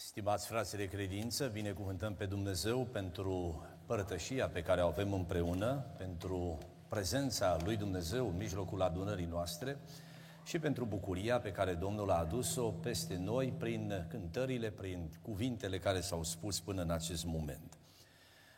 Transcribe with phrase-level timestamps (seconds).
[0.00, 6.58] Stimați frați de credință, binecuvântăm pe Dumnezeu pentru părătășia pe care o avem împreună, pentru
[6.88, 9.78] prezența lui Dumnezeu în mijlocul adunării noastre
[10.44, 16.00] și pentru bucuria pe care Domnul a adus-o peste noi prin cântările, prin cuvintele care
[16.00, 17.78] s-au spus până în acest moment.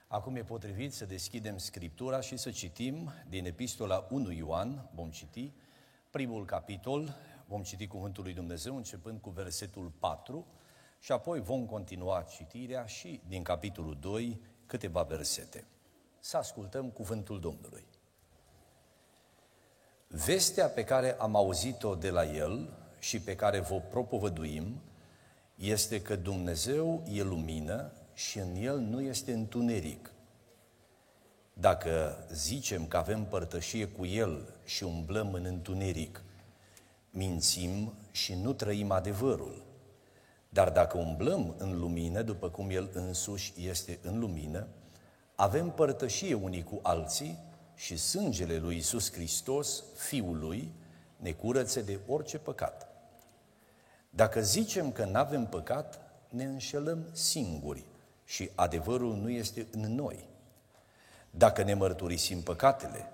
[0.08, 5.52] Acum e potrivit să deschidem Scriptura și să citim din Epistola 1 Ioan, vom citi
[6.10, 7.16] primul capitol,
[7.46, 10.46] vom citi Cuvântul lui Dumnezeu începând cu versetul 4
[11.00, 15.64] și apoi vom continua citirea și din capitolul 2 câteva versete.
[16.18, 17.84] Să ascultăm Cuvântul Domnului.
[20.06, 24.80] Vestea pe care am auzit-o de la El și pe care vă propovăduim
[25.54, 30.12] este că Dumnezeu e lumină și în El nu este întuneric.
[31.52, 36.22] Dacă zicem că avem părtășie cu El și umblăm în întuneric,
[37.10, 39.69] mințim și nu trăim adevărul.
[40.52, 44.66] Dar dacă umblăm în lumină, după cum El însuși este în lumină,
[45.34, 47.38] avem părtășie unii cu alții
[47.74, 50.72] și sângele lui Isus Hristos, Fiul lui,
[51.16, 52.88] ne curățe de orice păcat.
[54.10, 57.84] Dacă zicem că nu avem păcat, ne înșelăm singuri
[58.24, 60.28] și adevărul nu este în noi.
[61.30, 63.08] Dacă ne mărturisim păcatele,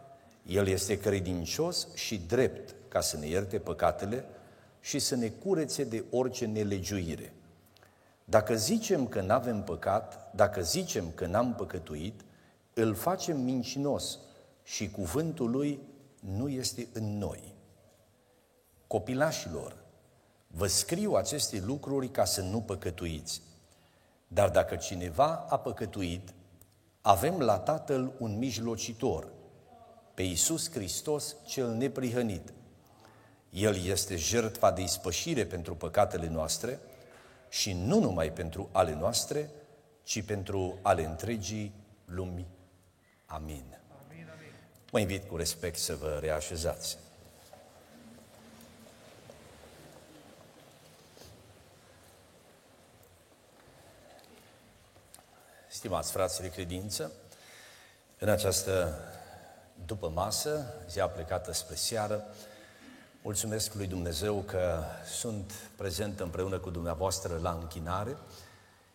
[0.47, 4.25] El este credincios și drept ca să ne ierte păcatele
[4.81, 7.33] și să ne curețe de orice nelegiuire.
[8.29, 12.25] Dacă zicem că nu avem păcat, dacă zicem că n-am păcătuit,
[12.75, 14.19] îl facem mincinos
[14.63, 15.81] și cuvântul lui
[16.21, 17.55] nu este în noi.
[18.87, 19.77] Copilașilor,
[20.47, 23.43] vă scriu aceste lucruri ca să nu păcătuiți.
[24.29, 26.35] Dar dacă cineva a păcătuit,
[27.01, 29.29] avem la Tatăl un mijlocitor,
[30.15, 32.53] pe Iisus Hristos cel neprihănit.
[33.51, 36.81] El este jertfa de ispășire pentru păcatele noastre
[37.57, 39.51] și nu numai pentru ale noastre,
[40.03, 42.47] ci pentru ale întregii lumi.
[43.27, 43.79] Amin.
[44.09, 44.53] amin, amin.
[44.93, 46.99] Mă invit cu respect să vă reașezați.
[55.69, 57.13] Stimați frați de credință,
[58.19, 58.99] în această
[59.87, 62.25] după masă, zi plecată spre seară,
[63.27, 64.83] mulțumesc lui Dumnezeu că
[65.19, 68.17] sunt prezent împreună cu dumneavoastră la închinare.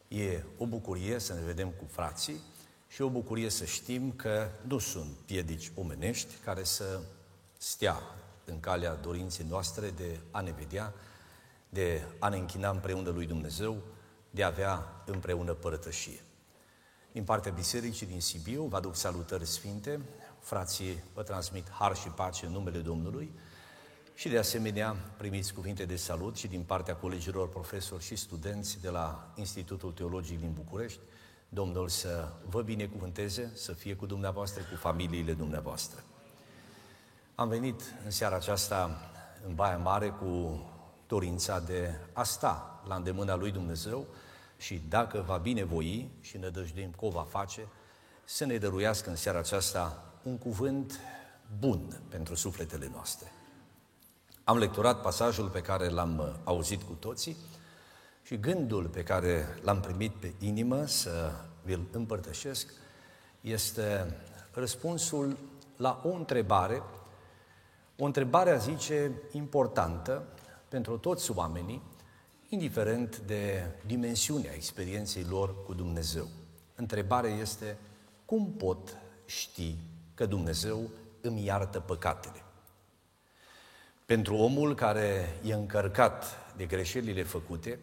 [0.08, 2.42] E o bucurie să ne vedem cu frații
[2.88, 7.00] și o bucurie să știm că nu sunt piedici omenești care să
[7.58, 8.02] stea
[8.46, 10.94] în calea dorinței noastre de a ne vedea,
[11.70, 13.78] de a ne închina împreună lui Dumnezeu,
[14.30, 16.22] de a avea împreună părătășie.
[17.12, 20.02] Din partea Bisericii din Sibiu, vă aduc salutări sfinte,
[20.40, 23.32] frații vă transmit har și pace în numele Domnului
[24.14, 28.90] și de asemenea primiți cuvinte de salut și din partea colegilor profesori și studenți de
[28.90, 31.00] la Institutul Teologic din București.
[31.50, 36.04] Domnul să vă binecuvânteze, să fie cu dumneavoastră, cu familiile dumneavoastră.
[37.36, 39.10] Am venit în seara aceasta
[39.48, 40.62] în Baia Mare cu
[41.08, 44.08] dorința de a sta la îndemâna lui Dumnezeu,
[44.62, 47.68] și dacă va binevoi și ne dăjduim că o va face,
[48.24, 51.00] să ne dăruiască în seara aceasta un cuvânt
[51.60, 53.32] bun pentru sufletele noastre.
[54.52, 57.38] Am lecturat pasajul pe care l-am uh, auzit cu toții
[58.24, 61.32] și gândul pe care l-am primit pe inimă să
[61.64, 62.74] vi-l împărtășesc
[63.42, 64.18] este
[64.54, 65.38] răspunsul
[65.78, 66.82] la o întrebare,
[67.98, 70.24] o întrebare, a zice, importantă
[70.68, 71.82] pentru toți oamenii,
[72.50, 76.28] indiferent de dimensiunea experienței lor cu Dumnezeu.
[76.76, 77.78] Întrebarea este,
[78.26, 79.78] cum pot ști
[80.14, 80.90] că Dumnezeu
[81.22, 82.41] îmi iartă păcatele?
[84.06, 86.26] Pentru omul care e încărcat
[86.56, 87.80] de greșelile făcute,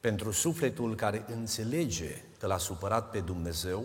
[0.00, 3.84] pentru sufletul care înțelege că l-a supărat pe Dumnezeu,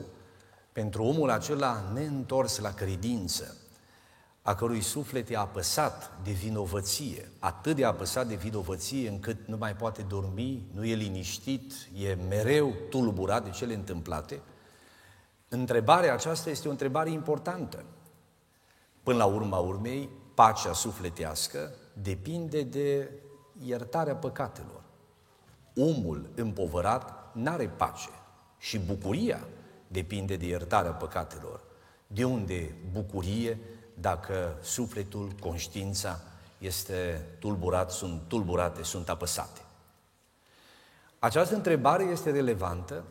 [0.71, 3.57] pentru omul acela neîntors la credință,
[4.41, 9.75] a cărui suflet e apăsat de vinovăție, atât de apăsat de vinovăție încât nu mai
[9.75, 14.41] poate dormi, nu e liniștit, e mereu tulburat de cele întâmplate,
[15.50, 17.85] întrebarea aceasta este o întrebare importantă.
[19.03, 21.71] Până la urma urmei, pacea sufletească
[22.01, 23.11] depinde de
[23.63, 24.81] iertarea păcatelor.
[25.75, 28.09] Omul împovărat n-are pace
[28.57, 29.47] și bucuria
[29.87, 31.61] depinde de iertarea păcatelor.
[32.07, 33.59] De unde bucurie
[33.93, 36.19] dacă sufletul, conștiința
[36.57, 39.61] este tulburat, sunt tulburate, sunt apăsate.
[41.19, 43.03] Această întrebare este relevantă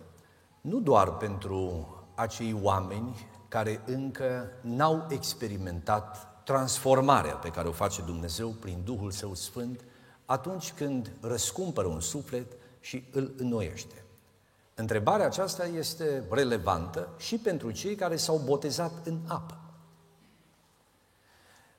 [0.61, 8.49] nu doar pentru acei oameni care încă n-au experimentat transformarea pe care o face Dumnezeu
[8.49, 9.85] prin Duhul Său Sfânt
[10.25, 12.47] atunci când răscumpără un suflet
[12.81, 14.05] și îl înnoiește.
[14.75, 19.59] Întrebarea aceasta este relevantă și pentru cei care s-au botezat în apă.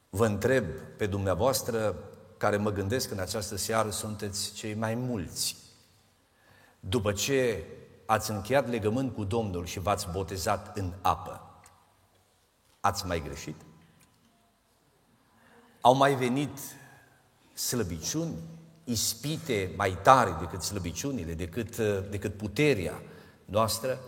[0.09, 0.65] Vă întreb
[0.97, 1.95] pe dumneavoastră,
[2.37, 5.57] care mă gândesc în această seară, sunteți cei mai mulți.
[6.79, 7.65] După ce
[8.05, 11.41] ați încheiat legământ cu Domnul și v-ați botezat în apă,
[12.79, 13.55] ați mai greșit?
[15.85, 16.57] Au mai venit
[17.53, 18.35] slăbiciuni,
[18.83, 21.77] ispite mai tare decât slăbiciunile, decât,
[22.09, 23.01] decât puterea
[23.45, 23.99] noastră,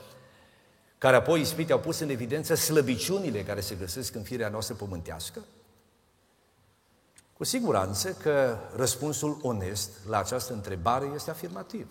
[0.97, 5.43] care apoi ispite au pus în evidență slăbiciunile care se găsesc în firea noastră pământească?
[7.33, 11.87] Cu siguranță că răspunsul onest la această întrebare este afirmativ.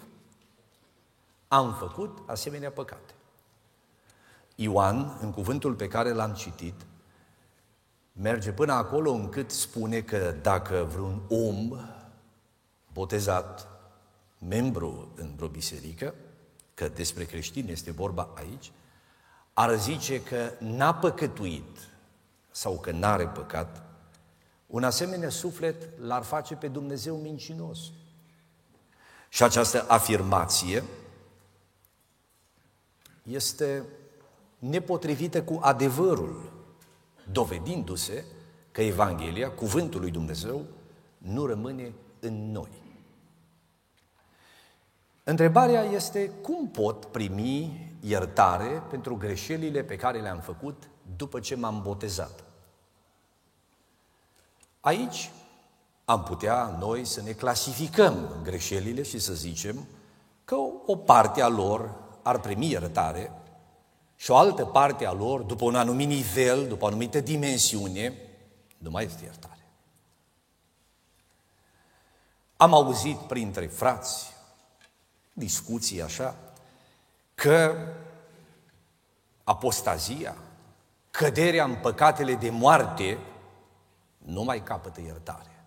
[1.49, 3.15] Am făcut asemenea păcate.
[4.55, 6.75] Ioan, în cuvântul pe care l-am citit,
[8.21, 11.81] merge până acolo încât spune că dacă vreun om
[12.93, 13.69] botezat,
[14.49, 16.15] membru în vreo biserică,
[16.75, 18.73] că despre creștini este vorba aici,
[19.53, 21.79] ar zice că n-a păcătuit
[22.51, 23.83] sau că n-are păcat,
[24.67, 27.79] un asemenea suflet l-ar face pe Dumnezeu mincinos.
[29.29, 30.85] Și această afirmație
[33.23, 33.85] este
[34.59, 36.56] nepotrivită cu adevărul,
[37.33, 38.25] dovedindu-se
[38.73, 40.65] că Evanghelia, cuvântul lui Dumnezeu,
[41.19, 42.85] nu rămâne în noi.
[45.25, 51.83] Întrebarea este cum pot primi iertare pentru greșelile pe care le-am făcut după ce m-am
[51.83, 52.45] botezat.
[54.81, 55.31] Aici
[56.05, 59.87] am putea noi să ne clasificăm greșelile și să zicem
[60.45, 60.57] că
[60.87, 63.33] o parte a lor ar primi iertare
[64.17, 68.13] și o altă parte a lor, după un anumit nivel, după o anumită dimensiune,
[68.79, 69.67] nu mai este iertare.
[72.57, 74.33] Am auzit printre frați
[75.33, 76.37] discuții așa,
[77.35, 77.77] că
[79.45, 80.37] apostazia,
[81.11, 83.19] căderea în păcatele de moarte,
[84.19, 85.65] nu mai capătă iertare.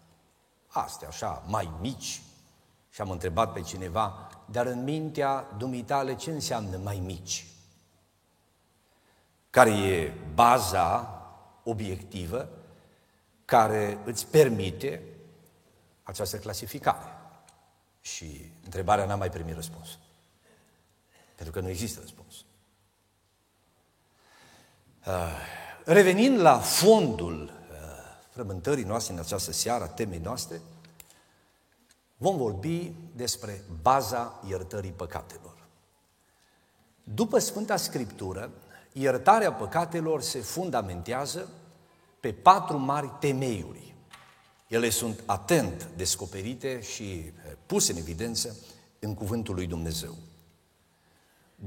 [0.68, 2.22] Astea așa, mai mici.
[2.90, 7.49] Și am întrebat pe cineva, dar în mintea dumitale ce înseamnă mai mici?
[9.50, 11.14] Care e baza
[11.64, 12.50] obiectivă
[13.46, 15.04] care îți permite
[16.04, 17.18] această clasificare.
[18.02, 19.98] Și întrebarea n-a mai primit răspuns.
[21.36, 22.34] Pentru că nu există răspuns.
[25.06, 25.14] Uh,
[25.86, 27.50] revenind la fondul uh,
[28.30, 30.62] frământării noastre în această seară, temei noastre,
[32.18, 35.68] vom vorbi despre baza iertării păcatelor.
[37.04, 38.52] După Sfânta Scriptură,
[38.92, 41.50] iertarea păcatelor se fundamentează
[42.20, 43.96] pe patru mari temeiuri.
[44.68, 47.34] Ele sunt atent descoperite și eh,
[47.66, 48.56] puse în evidență
[49.00, 50.16] în cuvântul lui Dumnezeu.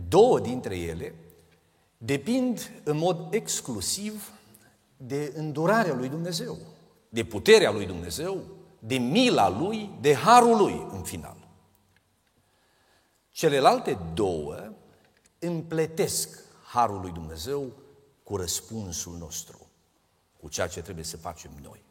[0.08, 1.14] Două dintre ele
[1.98, 4.32] depind în mod exclusiv
[4.96, 6.58] de îndurarea lui Dumnezeu,
[7.08, 8.42] de puterea lui Dumnezeu,
[8.78, 11.36] de mila lui, de harul lui în final.
[13.30, 14.72] Celelalte două
[15.38, 16.41] împletesc
[16.72, 17.72] harul lui Dumnezeu
[18.22, 19.66] cu răspunsul nostru,
[20.40, 21.82] cu ceea ce trebuie să facem noi.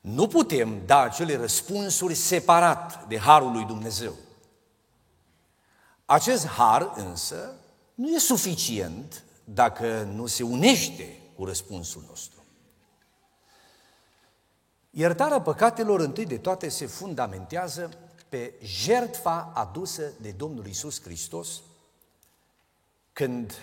[0.00, 4.14] Nu putem da acele răspunsuri separat de harul lui Dumnezeu.
[6.04, 7.54] Acest har însă
[7.94, 12.44] nu e suficient dacă nu se unește cu răspunsul nostru.
[14.90, 17.90] Iertarea păcatelor întâi de toate se fundamentează
[18.28, 21.62] pe jertfa adusă de Domnul Isus Hristos
[23.12, 23.54] când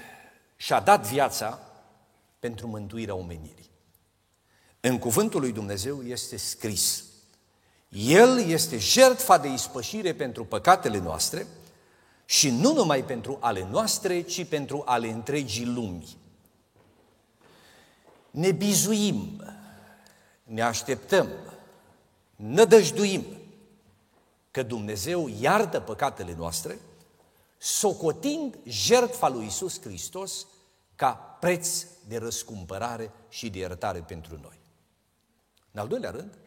[0.55, 1.59] și-a dat viața
[2.39, 3.69] pentru mântuirea omenirii.
[4.79, 7.03] În cuvântul lui Dumnezeu este scris.
[7.89, 11.47] El este jertfa de ispășire pentru păcatele noastre
[12.25, 16.17] și nu numai pentru ale noastre, ci pentru ale întregii lumi.
[18.31, 19.43] Ne bizuim,
[20.43, 21.27] ne așteptăm,
[22.35, 23.25] nădăjduim
[24.51, 26.77] că Dumnezeu iartă păcatele noastre,
[27.57, 30.47] socotind jertfa lui Isus Hristos
[30.95, 34.59] ca preț de răscumpărare și de iertare pentru noi.
[35.71, 36.37] În al doilea rând,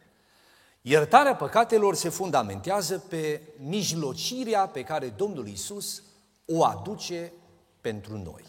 [0.81, 6.03] iertarea păcatelor se fundamentează pe mijlocirea pe care Domnul Isus
[6.45, 7.33] o aduce
[7.81, 8.45] pentru noi.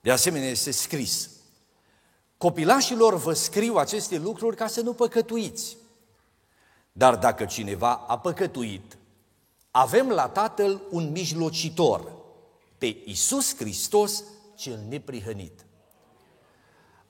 [0.00, 1.30] De asemenea, este scris,
[2.36, 5.76] copilașilor vă scriu aceste lucruri ca să nu păcătuiți.
[6.92, 8.97] Dar dacă cineva a păcătuit,
[9.78, 12.12] avem la Tatăl un mijlocitor,
[12.78, 14.24] pe Isus Hristos
[14.56, 15.66] cel neprihănit.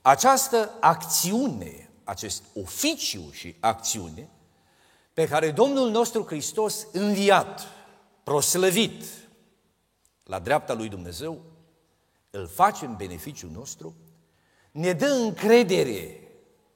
[0.02, 4.28] Această acțiune acest oficiu și acțiune,
[5.12, 7.60] pe care Domnul nostru Hristos, înviat,
[8.22, 9.04] proslăvit
[10.24, 11.42] la dreapta lui Dumnezeu,
[12.30, 13.94] îl face în beneficiul nostru,
[14.70, 16.20] ne dă încredere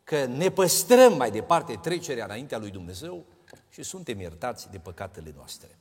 [0.05, 3.25] că ne păstrăm mai departe trecerea înaintea lui Dumnezeu
[3.69, 5.77] și suntem iertați de păcatele noastre.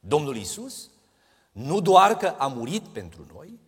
[0.00, 0.90] Domnul Isus
[1.52, 3.58] nu doar că a murit pentru noi,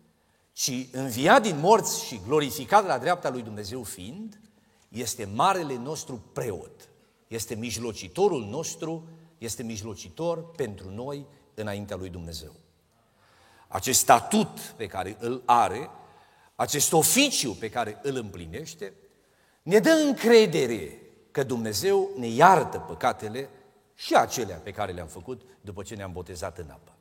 [0.51, 4.39] ci înviat din morți și glorificat la dreapta lui Dumnezeu fiind,
[4.89, 6.89] este marele nostru preot,
[7.27, 12.53] este mijlocitorul nostru, este mijlocitor pentru noi înaintea lui Dumnezeu.
[13.67, 15.89] Acest statut pe care îl are,
[16.55, 18.93] acest oficiu pe care îl împlinește,
[19.63, 23.49] ne dă încredere că Dumnezeu ne iartă păcatele
[23.95, 26.91] și acelea pe care le-am făcut după ce ne-am botezat în apă.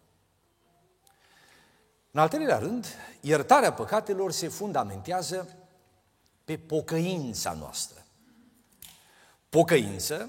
[2.11, 2.87] În al treilea rând,
[3.21, 5.57] iertarea păcatelor se fundamentează
[6.45, 8.05] pe pocăința noastră.
[9.49, 10.29] Pocăință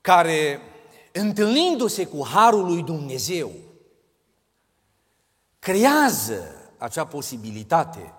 [0.00, 0.60] care,
[1.12, 3.52] întâlnindu-se cu Harul lui Dumnezeu,
[5.58, 8.14] creează acea posibilitate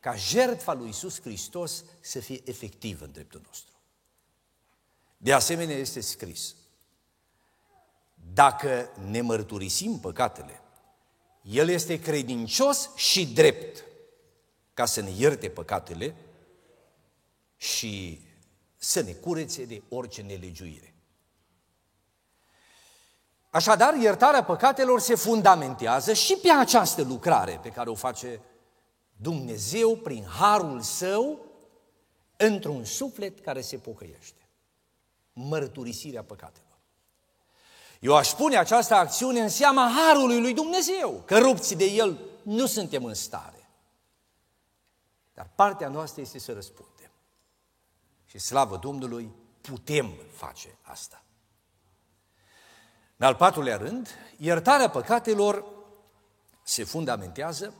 [0.00, 3.74] ca jertfa lui Isus Hristos să fie efectivă în dreptul nostru.
[5.16, 6.54] De asemenea, este scris,
[8.34, 10.62] dacă ne mărturisim păcatele,
[11.42, 13.84] El este credincios și drept
[14.74, 16.14] ca să ne ierte păcatele
[17.56, 18.24] și
[18.76, 20.94] să ne curețe de orice nelegiuire.
[23.50, 28.40] Așadar, iertarea păcatelor se fundamentează și pe această lucrare pe care o face
[29.16, 31.46] Dumnezeu prin harul său
[32.36, 34.48] într-un suflet care se pocăiește.
[35.32, 36.69] Mărturisirea păcatelor.
[38.00, 42.66] Eu aș pune această acțiune în seama harului lui Dumnezeu, că rupți de el nu
[42.66, 43.68] suntem în stare.
[45.34, 47.10] Dar partea noastră este să răspundem.
[48.24, 49.30] Și slavă Domnului,
[49.60, 51.24] putem face asta.
[53.16, 55.64] În al patrulea rând, iertarea păcatelor
[56.62, 57.74] se fundamentează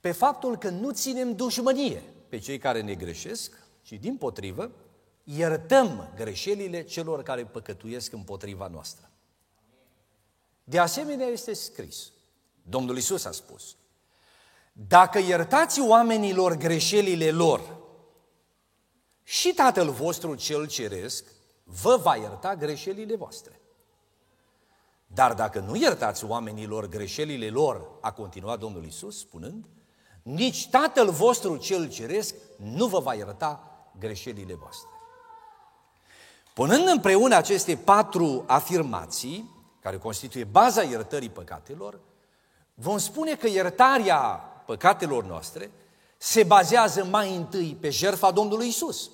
[0.00, 4.70] pe faptul că nu ținem dușmănie pe cei care ne greșesc, ci din potrivă
[5.36, 9.10] iertăm greșelile celor care păcătuiesc împotriva noastră.
[10.64, 12.12] De asemenea este scris,
[12.62, 13.76] Domnul Isus a spus,
[14.72, 17.76] dacă iertați oamenilor greșelile lor,
[19.22, 21.24] și Tatăl vostru cel ceresc
[21.64, 23.60] vă va ierta greșelile voastre.
[25.06, 29.68] Dar dacă nu iertați oamenilor greșelile lor, a continuat Domnul Isus spunând,
[30.22, 33.62] nici Tatăl vostru cel ceresc nu vă va ierta
[33.98, 34.97] greșelile voastre.
[36.58, 39.50] Punând împreună aceste patru afirmații,
[39.80, 42.00] care constituie baza iertării păcatelor,
[42.74, 44.20] vom spune că iertarea
[44.66, 45.70] păcatelor noastre
[46.16, 49.10] se bazează mai întâi pe jertfa Domnului Isus,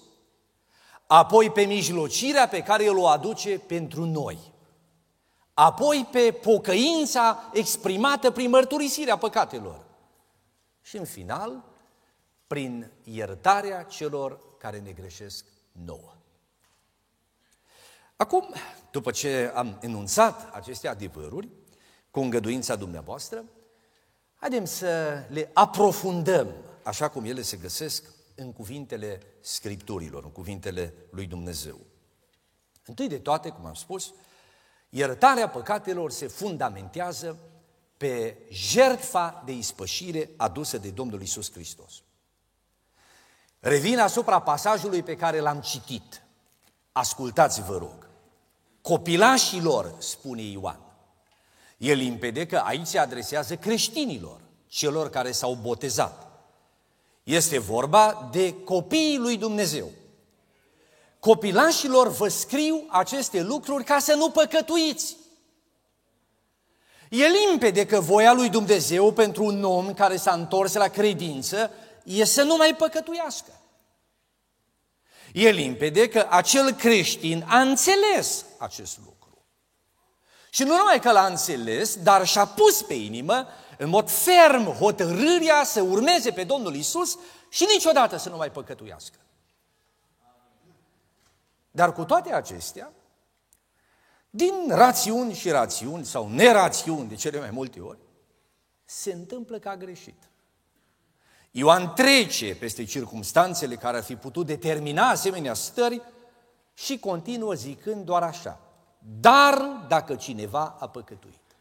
[1.06, 4.38] apoi pe mijlocirea pe care El o aduce pentru noi,
[5.54, 9.84] apoi pe pocăința exprimată prin mărturisirea păcatelor
[10.80, 11.64] și în final
[12.46, 16.14] prin iertarea celor care ne greșesc nouă.
[18.16, 18.54] Acum,
[18.90, 21.48] după ce am enunțat aceste adevăruri,
[22.10, 23.44] cu îngăduința dumneavoastră,
[24.36, 31.26] haideți să le aprofundăm așa cum ele se găsesc în cuvintele Scripturilor, în cuvintele lui
[31.26, 31.80] Dumnezeu.
[32.86, 34.12] Întâi de toate, cum am spus,
[34.88, 37.38] iertarea păcatelor se fundamentează
[37.96, 42.02] pe jertfa de ispășire adusă de Domnul Isus Hristos.
[43.60, 46.22] Revin asupra pasajului pe care l-am citit.
[46.92, 48.03] Ascultați, vă rog.
[48.84, 50.78] Copilașilor, spune Ioan.
[51.76, 56.26] E limpede că aici se adresează creștinilor, celor care s-au botezat.
[57.22, 59.90] Este vorba de copiii lui Dumnezeu.
[61.18, 65.16] Copilașilor vă scriu aceste lucruri ca să nu păcătuiți.
[67.10, 71.70] E limpede că voia lui Dumnezeu pentru un om care s-a întors la credință
[72.02, 73.50] e să nu mai păcătuiască.
[75.34, 79.44] E limpede că acel creștin a înțeles acest lucru.
[80.50, 83.46] Și nu numai că l-a înțeles, dar și-a pus pe inimă
[83.78, 89.18] în mod ferm hotărârea să urmeze pe Domnul Isus și niciodată să nu mai păcătuiască.
[91.70, 92.92] Dar cu toate acestea,
[94.30, 97.98] din rațiuni și rațiuni sau nerațiuni de cele mai multe ori,
[98.84, 100.22] se întâmplă că a greșit.
[101.56, 106.02] Ioan trece peste circumstanțele care ar fi putut determina asemenea stări
[106.74, 108.60] și continuă zicând doar așa.
[109.20, 111.56] Dar dacă cineva a păcătuit.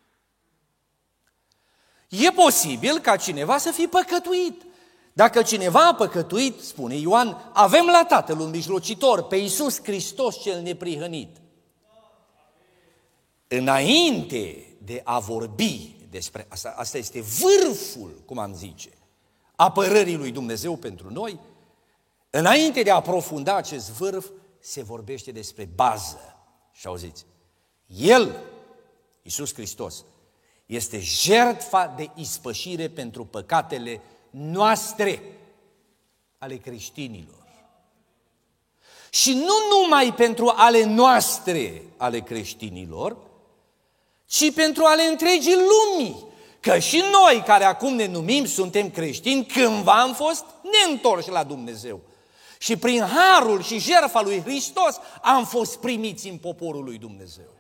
[2.09, 4.62] E posibil ca cineva să fi păcătuit,
[5.13, 10.62] Dacă cineva a păcătuit, spune Ioan, avem la Tatăl un mijlocitor, pe Iisus Hristos cel
[10.62, 11.38] neprihănit.
[13.47, 18.89] Înainte de a vorbi despre asta, asta este vârful, cum am zice,
[19.63, 21.39] apărării lui Dumnezeu pentru noi,
[22.29, 24.29] înainte de a aprofunda acest vârf,
[24.60, 26.38] se vorbește despre bază.
[26.72, 27.25] Și auziți,
[27.88, 28.43] El,
[29.22, 30.05] Iisus Hristos,
[30.65, 35.22] este jertfa de ispășire pentru păcatele noastre,
[36.38, 37.43] ale creștinilor.
[39.10, 43.17] Și nu numai pentru ale noastre, ale creștinilor,
[44.25, 46.32] ci pentru ale întregii lumii.
[46.63, 52.00] Că și noi, care acum ne numim, suntem creștini, cândva am fost neîntorși la Dumnezeu.
[52.58, 57.53] Și prin harul și jertfa lui Hristos am fost primiți în poporul lui Dumnezeu.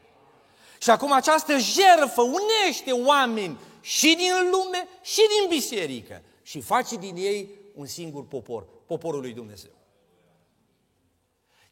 [0.81, 7.15] Și acum această jertfă unește oameni și din lume și din biserică și face din
[7.15, 9.71] ei un singur popor, poporul lui Dumnezeu.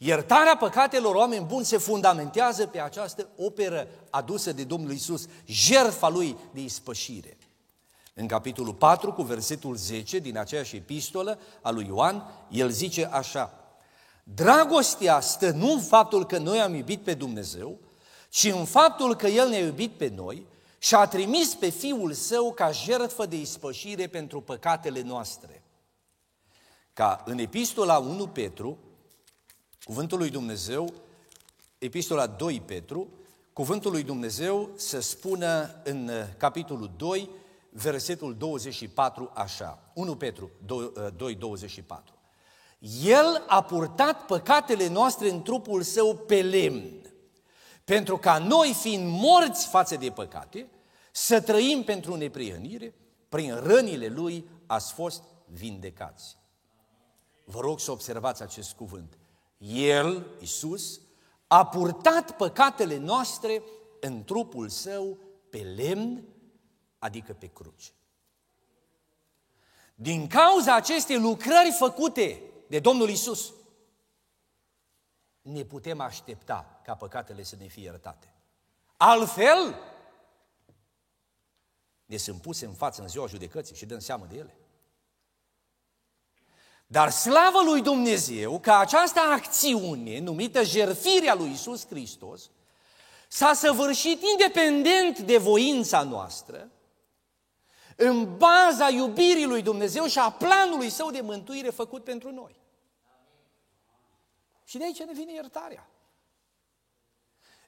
[0.03, 6.37] Iertarea păcatelor oameni buni se fundamentează pe această operă adusă de Domnul Isus, jertfa lui
[6.51, 7.37] de ispășire.
[8.13, 13.53] În capitolul 4, cu versetul 10 din aceeași epistolă a lui Ioan, el zice așa,
[14.23, 17.77] Dragostea stă nu în faptul că noi am iubit pe Dumnezeu,
[18.29, 20.45] ci în faptul că El ne-a iubit pe noi
[20.77, 25.63] și a trimis pe Fiul Său ca jertfă de ispășire pentru păcatele noastre.
[26.93, 28.77] Ca în epistola 1 Petru,
[29.83, 30.93] cuvântul lui Dumnezeu,
[31.77, 33.07] epistola 2 Petru,
[33.53, 37.29] cuvântul lui Dumnezeu să spună în capitolul 2,
[37.69, 39.91] versetul 24 așa.
[39.93, 40.51] 1 Petru
[41.15, 42.13] 2, 24.
[43.03, 47.01] El a purtat păcatele noastre în trupul său pe lemn
[47.83, 50.69] pentru ca noi, fiind morți față de păcate,
[51.11, 52.95] să trăim pentru neprihănire,
[53.29, 56.37] prin rănile Lui ați fost vindecați.
[57.43, 59.17] Vă rog să observați acest cuvânt.
[59.67, 61.01] El, Isus,
[61.47, 63.63] a purtat păcatele noastre
[63.99, 65.17] în trupul Său
[65.49, 66.23] pe lemn,
[66.99, 67.91] adică pe cruce.
[69.95, 73.53] Din cauza acestei lucrări făcute de Domnul Isus,
[75.41, 78.33] ne putem aștepta ca păcatele să ne fie iertate.
[78.97, 79.75] Altfel,
[82.05, 84.55] ne sunt puse în față în ziua judecății și dăm seamă de ele.
[86.91, 92.49] Dar slavă lui Dumnezeu că această acțiune numită jertfirea lui Isus Hristos
[93.27, 96.69] s-a săvârșit independent de voința noastră,
[97.95, 102.55] în baza iubirii lui Dumnezeu și a planului său de mântuire făcut pentru noi.
[104.63, 105.89] Și de aici ne vine iertarea.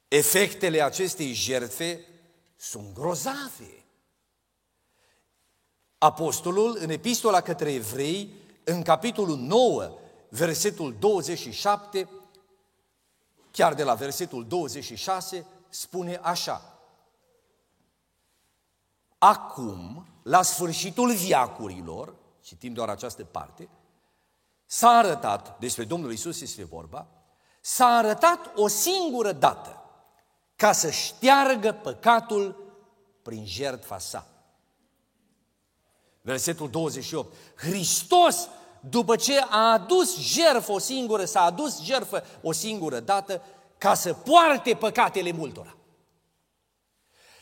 [0.08, 2.06] Efectele acestei jertfe
[2.56, 3.86] sunt grozave.
[5.98, 9.92] Apostolul, în epistola către evrei, în capitolul 9,
[10.30, 12.10] versetul 27,
[13.52, 16.80] chiar de la versetul 26, spune așa.
[19.18, 23.70] Acum, la sfârșitul viacurilor, citim doar această parte,
[24.66, 27.08] s-a arătat, despre Domnul Isus este vorba,
[27.62, 29.84] s-a arătat o singură dată
[30.56, 32.74] ca să șteargă păcatul
[33.22, 34.33] prin jertfa sa.
[36.26, 37.34] Versetul 28.
[37.56, 43.42] Hristos, după ce a adus jertfă o singură, s-a adus jertfă o singură dată,
[43.78, 45.76] ca să poarte păcatele multora.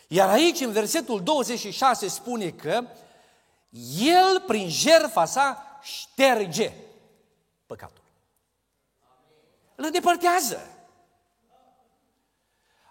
[0.07, 2.83] Iar aici, în versetul 26, spune că
[3.99, 6.73] El, prin jertfa sa, șterge
[7.65, 8.03] păcatul.
[9.75, 10.59] Îl îndepărtează.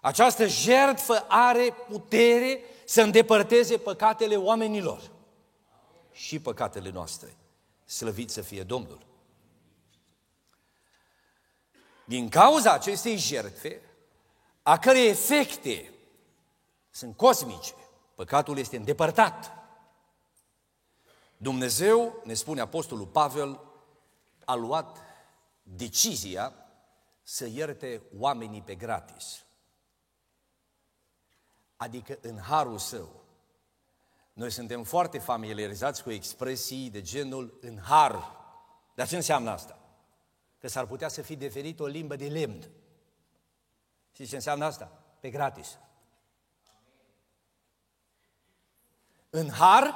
[0.01, 5.11] Această jertfă are putere să îndepărteze păcatele oamenilor
[6.21, 7.37] și păcatele noastre.
[7.85, 9.05] Slăvit să fie Domnul!
[12.05, 13.81] Din cauza acestei jertfe,
[14.61, 15.93] a cărei efecte
[16.89, 17.73] sunt cosmice,
[18.15, 19.51] păcatul este îndepărtat.
[21.37, 23.59] Dumnezeu, ne spune Apostolul Pavel,
[24.45, 24.97] a luat
[25.63, 26.53] decizia
[27.23, 29.45] să ierte oamenii pe gratis
[31.81, 33.20] adică în harul său.
[34.41, 38.37] Noi suntem foarte familiarizați cu expresii de genul în har.
[38.93, 39.79] Dar ce înseamnă asta?
[40.59, 42.69] Că s-ar putea să fi devenit o limbă de lemn.
[44.11, 45.03] Și ce înseamnă asta?
[45.19, 45.77] Pe gratis.
[49.29, 49.93] În har,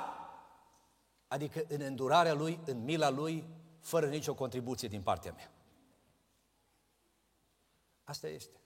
[1.27, 3.47] adică în îndurarea lui, în mila lui,
[3.81, 5.51] fără nicio contribuție din partea mea.
[8.03, 8.59] Asta este.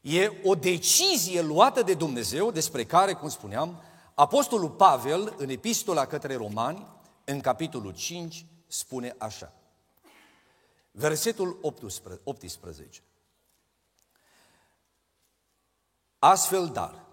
[0.00, 3.82] E o decizie luată de Dumnezeu despre care, cum spuneam,
[4.18, 6.86] Apostolul Pavel, în epistola către romani,
[7.24, 9.52] în capitolul 5, spune așa.
[10.90, 11.58] Versetul
[12.24, 13.02] 18.
[16.18, 17.06] Astfel, dar,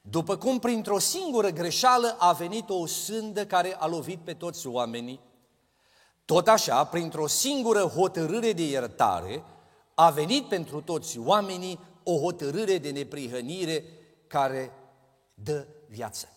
[0.00, 5.20] după cum printr-o singură greșeală a venit o sândă care a lovit pe toți oamenii,
[6.24, 9.44] tot așa, printr-o singură hotărâre de iertare,
[9.94, 13.84] a venit pentru toți oamenii o hotărâre de neprihănire
[14.26, 14.72] care
[15.34, 16.28] dă viață.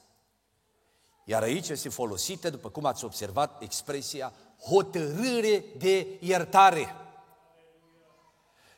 [1.23, 4.33] Iar aici este folosită, după cum ați observat, expresia
[4.69, 6.95] hotărâre de iertare.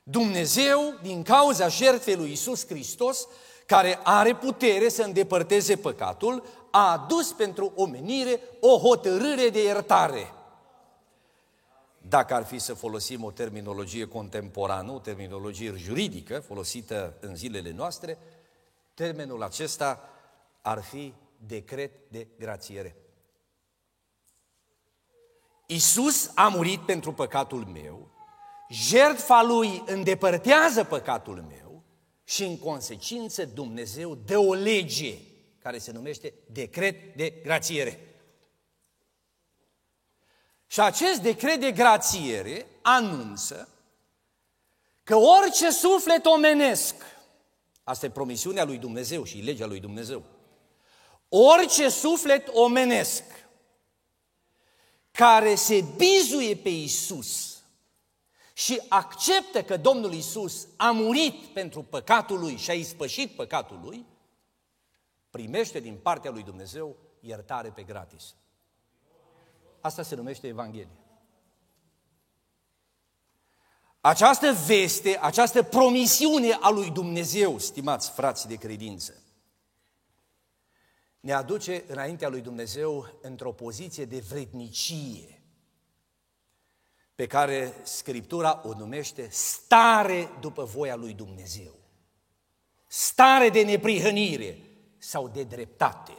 [0.03, 3.27] Dumnezeu, din cauza jertfei lui Isus Hristos,
[3.65, 10.33] care are putere să îndepărteze păcatul, a adus pentru omenire o hotărâre de iertare.
[11.97, 18.17] Dacă ar fi să folosim o terminologie contemporană, o terminologie juridică folosită în zilele noastre,
[18.93, 20.09] termenul acesta
[20.61, 21.13] ar fi
[21.47, 22.95] decret de grațiere.
[25.65, 28.11] Isus a murit pentru păcatul meu,
[28.69, 31.83] jertfa lui îndepărtează păcatul meu
[32.23, 35.17] și în consecință Dumnezeu dă o lege
[35.59, 37.99] care se numește decret de grațiere.
[40.67, 43.69] Și acest decret de grațiere anunță
[45.03, 46.95] că orice suflet omenesc,
[47.83, 50.23] asta e promisiunea lui Dumnezeu și legea lui Dumnezeu,
[51.37, 53.23] orice suflet omenesc
[55.11, 57.63] care se bizuie pe Isus
[58.53, 64.05] și acceptă că Domnul Isus a murit pentru păcatul lui și a ispășit păcatul lui,
[65.29, 68.35] primește din partea lui Dumnezeu iertare pe gratis.
[69.81, 70.97] Asta se numește Evanghelie.
[74.01, 79.24] Această veste, această promisiune a lui Dumnezeu, stimați frați de credință,
[81.25, 85.41] ne aduce înaintea lui Dumnezeu într-o poziție de vrednicie,
[87.15, 91.79] pe care Scriptura o numește stare după voia lui Dumnezeu.
[92.87, 94.57] Stare de neprihănire
[94.97, 96.13] sau de dreptate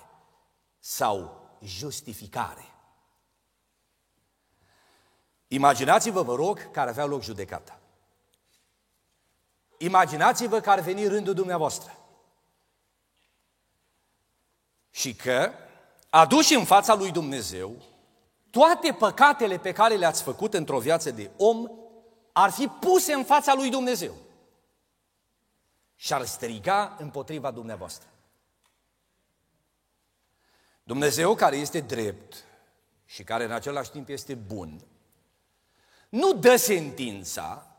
[0.79, 2.65] sau justificare.
[5.49, 7.81] Imaginați-vă, vă rog, că ar avea loc judecata.
[9.79, 11.96] Imaginați-vă că ar veni rândul dumneavoastră.
[14.97, 15.53] Și că,
[16.11, 17.83] aduși în fața lui Dumnezeu,
[18.51, 21.71] toate păcatele pe care le-ați făcut într-o viață de om
[22.33, 24.15] ar fi puse în fața lui Dumnezeu
[25.95, 28.09] și ar striga împotriva dumneavoastră.
[30.83, 32.45] Dumnezeu care este drept
[33.05, 34.81] și care în același timp este bun,
[36.09, 37.77] nu dă sentința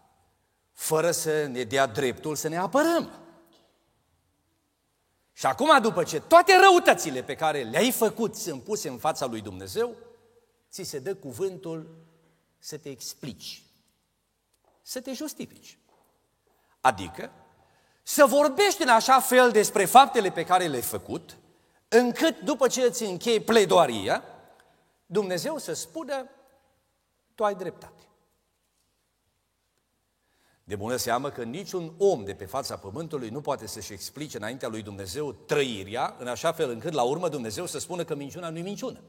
[0.74, 3.27] fără să ne dea dreptul să ne apărăm.
[5.38, 9.42] Și acum, după ce toate răutățile pe care le-ai făcut sunt puse în fața lui
[9.42, 9.96] Dumnezeu,
[10.72, 12.06] ți se dă cuvântul
[12.58, 13.64] să te explici,
[14.82, 15.78] să te justifici.
[16.82, 17.32] Adică,
[18.04, 21.38] să vorbești în așa fel despre faptele pe care le-ai făcut,
[21.88, 24.24] încât după ce îți închei pledoaria,
[25.06, 26.30] Dumnezeu să spună,
[27.36, 28.07] tu ai dreptate.
[30.68, 34.68] De bună seamă că niciun om de pe fața pământului nu poate să-și explice înaintea
[34.68, 38.62] lui Dumnezeu trăirea, în așa fel încât la urmă Dumnezeu să spună că minciuna nu-i
[38.62, 39.02] minciună.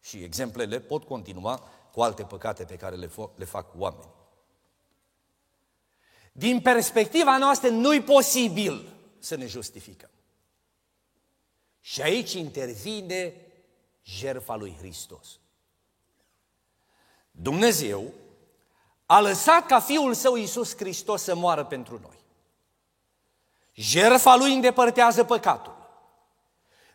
[0.00, 1.58] Și exemplele pot continua
[1.92, 4.10] cu alte păcate pe care le, le fac oameni.
[6.32, 10.10] Din perspectiva noastră nu-i posibil să ne justificăm.
[11.80, 13.34] Și aici intervine
[14.02, 15.38] jertfa lui Hristos.
[17.30, 18.12] Dumnezeu
[19.10, 22.16] a lăsat ca Fiul Său Iisus Hristos să moară pentru noi.
[23.74, 25.76] Jerfa Lui îndepărtează păcatul.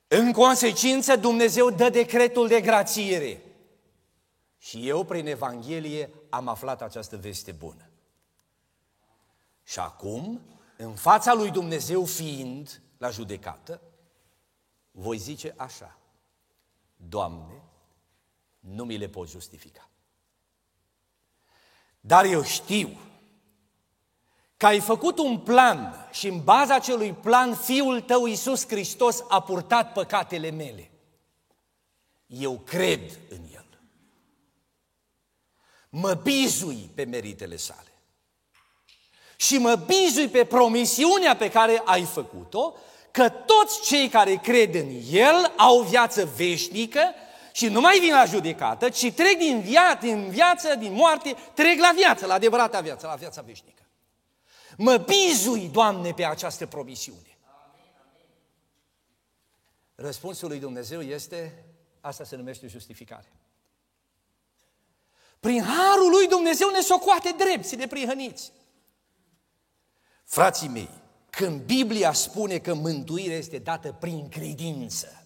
[0.08, 3.42] În consecință, Dumnezeu dă decretul de grațiere.
[4.58, 7.90] Și eu, prin Evanghelie, am aflat această veste bună.
[9.64, 10.42] Și acum,
[10.78, 13.82] în fața lui Dumnezeu fiind la judecată,
[14.92, 15.98] voi zice așa,
[16.96, 17.64] Doamne,
[18.60, 19.88] nu mi le pot justifica.
[22.06, 22.98] Dar eu știu
[24.58, 29.42] că ai făcut un plan și în baza acelui plan Fiul tău Iisus Hristos a
[29.42, 30.92] purtat păcatele mele.
[32.28, 33.66] Eu cred în El.
[35.90, 37.94] Mă bizui pe meritele sale.
[39.36, 42.74] Și mă bizui pe promisiunea pe care ai făcut-o,
[43.12, 47.02] că toți cei care cred în El au viață veșnică
[47.54, 51.80] și nu mai vin la judecată, ci trec din, via- din viață, din moarte, trec
[51.80, 53.84] la viață, la adevărata viață, la viața veșnică.
[54.78, 57.38] Mă bizui, Doamne, pe această promisiune.
[59.96, 61.66] Răspunsul lui Dumnezeu este,
[62.06, 63.32] Asta se numește justificare.
[65.40, 68.52] Prin harul lui Dumnezeu ne socoate drepți, ne prihăniți.
[70.24, 70.90] Frații mei,
[71.30, 75.23] când Biblia spune că mântuirea este dată prin credință,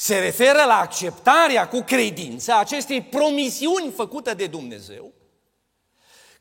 [0.00, 5.12] se referă la acceptarea cu credință acestei promisiuni făcute de Dumnezeu,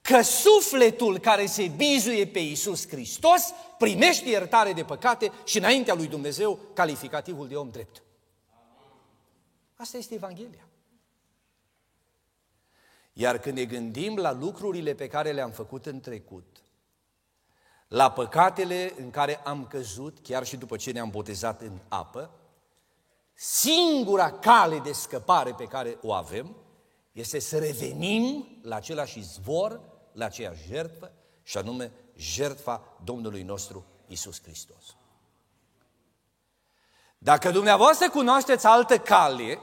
[0.01, 6.07] că sufletul care se bizuie pe Iisus Hristos primește iertare de păcate și înaintea lui
[6.07, 8.03] Dumnezeu calificativul de om drept.
[9.75, 10.67] Asta este Evanghelia.
[13.13, 16.63] Iar când ne gândim la lucrurile pe care le-am făcut în trecut,
[17.87, 22.31] la păcatele în care am căzut, chiar și după ce ne-am botezat în apă,
[23.39, 26.55] singura cale de scăpare pe care o avem
[27.11, 31.11] este să revenim la același izvor, la aceeași jertfă,
[31.43, 34.95] și anume jertfa Domnului nostru Isus Hristos.
[37.17, 39.59] Dacă dumneavoastră cunoașteți altă cale,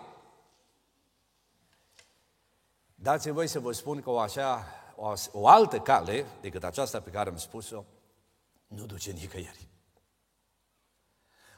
[2.94, 7.10] dați-mi voi să vă spun că o, așa, o, o altă cale decât aceasta pe
[7.10, 7.84] care am spus-o,
[8.66, 9.68] nu duce nicăieri.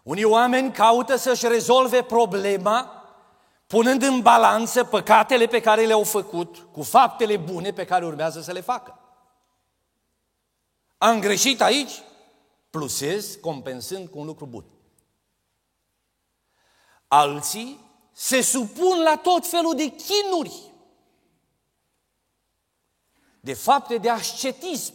[0.06, 3.04] Unii oameni caută să-și rezolve problema
[3.66, 8.52] punând în balanță păcatele pe care le-au făcut cu faptele bune pe care urmează să
[8.52, 8.98] le facă.
[10.98, 12.02] Am greșit aici,
[12.70, 14.64] plusez, compensând cu un lucru bun.
[17.08, 17.80] Alții
[18.12, 20.72] se supun la tot felul de chinuri,
[23.40, 24.94] de fapte de ascetism,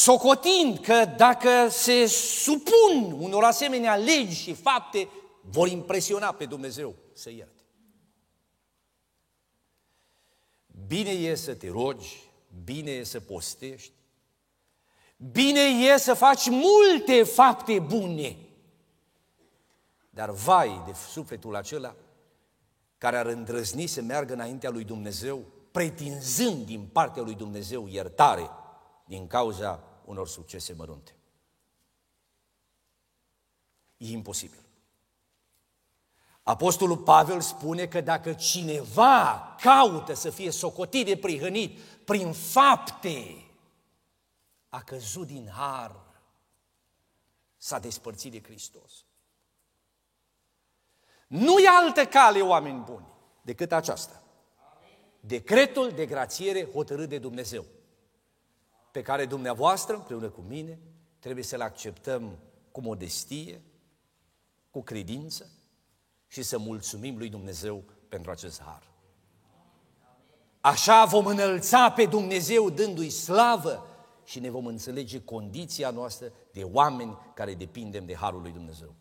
[0.00, 5.08] socotind că dacă se supun unor asemenea legi și fapte,
[5.40, 7.62] vor impresiona pe Dumnezeu să ierte.
[10.86, 12.30] Bine e să te rogi,
[12.64, 13.92] bine e să postești,
[15.16, 18.36] bine e să faci multe fapte bune,
[20.10, 21.94] dar vai de sufletul acela
[22.98, 28.50] care ar îndrăzni să meargă înaintea lui Dumnezeu, pretinzând din partea lui Dumnezeu iertare
[29.04, 31.14] din cauza unor succese mărunte.
[33.96, 34.58] E imposibil.
[36.42, 43.44] Apostolul Pavel spune că dacă cineva caută să fie socotit de prihănit prin fapte,
[44.68, 46.00] a căzut din har,
[47.56, 49.04] s-a despărțit de Hristos.
[51.26, 53.06] Nu e altă cale, oameni buni,
[53.42, 54.22] decât aceasta.
[55.20, 57.64] Decretul de grațiere hotărât de Dumnezeu
[58.92, 60.78] pe care dumneavoastră, împreună cu mine,
[61.18, 62.38] trebuie să-l acceptăm
[62.72, 63.62] cu modestie,
[64.70, 65.50] cu credință
[66.26, 68.90] și să mulțumim lui Dumnezeu pentru acest har.
[70.60, 73.86] Așa vom înălța pe Dumnezeu dându-i slavă
[74.24, 78.94] și ne vom înțelege condiția noastră de oameni care depindem de harul lui Dumnezeu.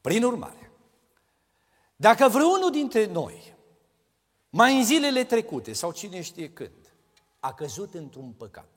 [0.00, 0.70] Prin urmare,
[1.96, 3.54] dacă vreunul dintre noi,
[4.48, 6.85] mai în zilele trecute sau cine știe când,
[7.46, 8.68] a căzut într-un păcat.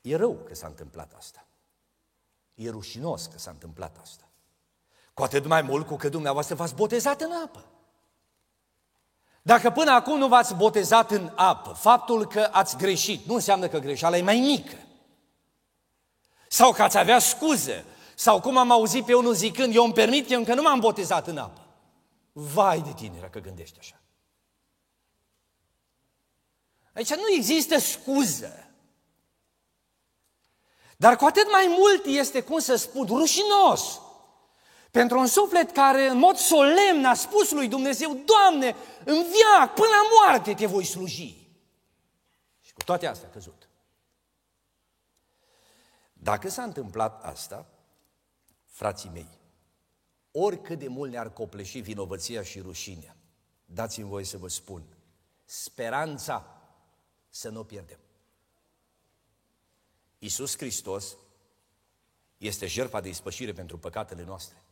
[0.00, 1.46] E rău că s-a întâmplat asta.
[2.54, 4.28] E rușinos că s-a întâmplat asta.
[5.14, 7.64] Cu atât mai mult cu că dumneavoastră v-ați botezat în apă.
[9.42, 13.78] Dacă până acum nu v-ați botezat în apă, faptul că ați greșit nu înseamnă că
[13.78, 14.76] greșeala e mai mică.
[16.48, 17.84] Sau că ați avea scuze.
[18.14, 20.80] Sau cum am auzit pe unul zicând, eu îmi permit că eu încă nu m-am
[20.80, 21.60] botezat în apă.
[22.32, 24.00] Vai de tine că gândești așa.
[26.96, 28.70] Aici nu există scuză.
[30.96, 34.00] Dar cu atât mai mult este, cum să spun, rușinos.
[34.90, 39.88] Pentru un suflet care în mod solemn a spus lui Dumnezeu, Doamne, în viac, până
[39.88, 41.48] la moarte te voi sluji.
[42.60, 43.68] Și cu toate astea a căzut.
[46.12, 47.66] Dacă s-a întâmplat asta,
[48.64, 49.38] frații mei,
[50.30, 53.16] oricât de mult ne-ar copleși vinovăția și rușinea,
[53.64, 54.82] dați-mi voie să vă spun,
[55.44, 56.55] speranța
[57.36, 57.98] să nu o pierdem.
[60.18, 61.16] Iisus Hristos
[62.38, 64.62] este jertfa de ispășire pentru păcatele noastre.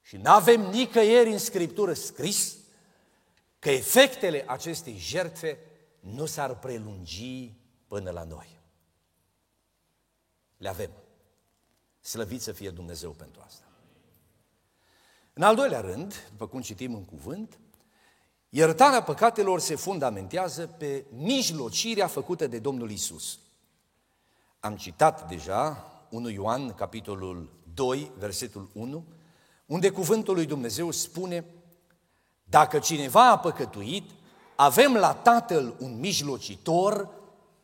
[0.00, 2.56] Și nu avem nicăieri în Scriptură scris
[3.58, 5.58] că efectele acestei jertfe
[6.00, 7.52] nu s-ar prelungi
[7.86, 8.60] până la noi.
[10.56, 10.90] Le avem.
[12.00, 13.64] Slăvit să fie Dumnezeu pentru asta.
[15.32, 17.58] În al doilea rând, după cum citim în cuvânt,
[18.56, 23.38] Iertarea păcatelor se fundamentează pe mijlocirea făcută de Domnul Isus.
[24.60, 29.04] Am citat deja 1 Ioan, capitolul 2, versetul 1,
[29.66, 31.44] unde cuvântul lui Dumnezeu spune
[32.44, 34.10] Dacă cineva a păcătuit,
[34.54, 37.08] avem la Tatăl un mijlocitor,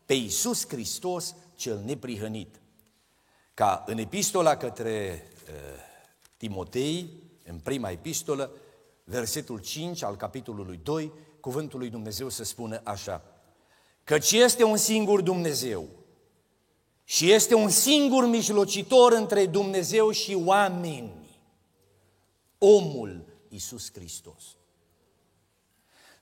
[0.06, 2.60] pe Iisus Hristos cel neprihănit.
[3.54, 5.54] ca în epistola către uh,
[6.36, 7.10] Timotei,
[7.44, 8.50] în prima epistolă,
[9.04, 13.22] versetul 5 al capitolului 2, cuvântul lui Dumnezeu să spună așa,
[14.04, 15.88] căci este un singur Dumnezeu
[17.04, 21.40] și este un singur mijlocitor între Dumnezeu și oameni,
[22.58, 24.42] omul Isus Hristos.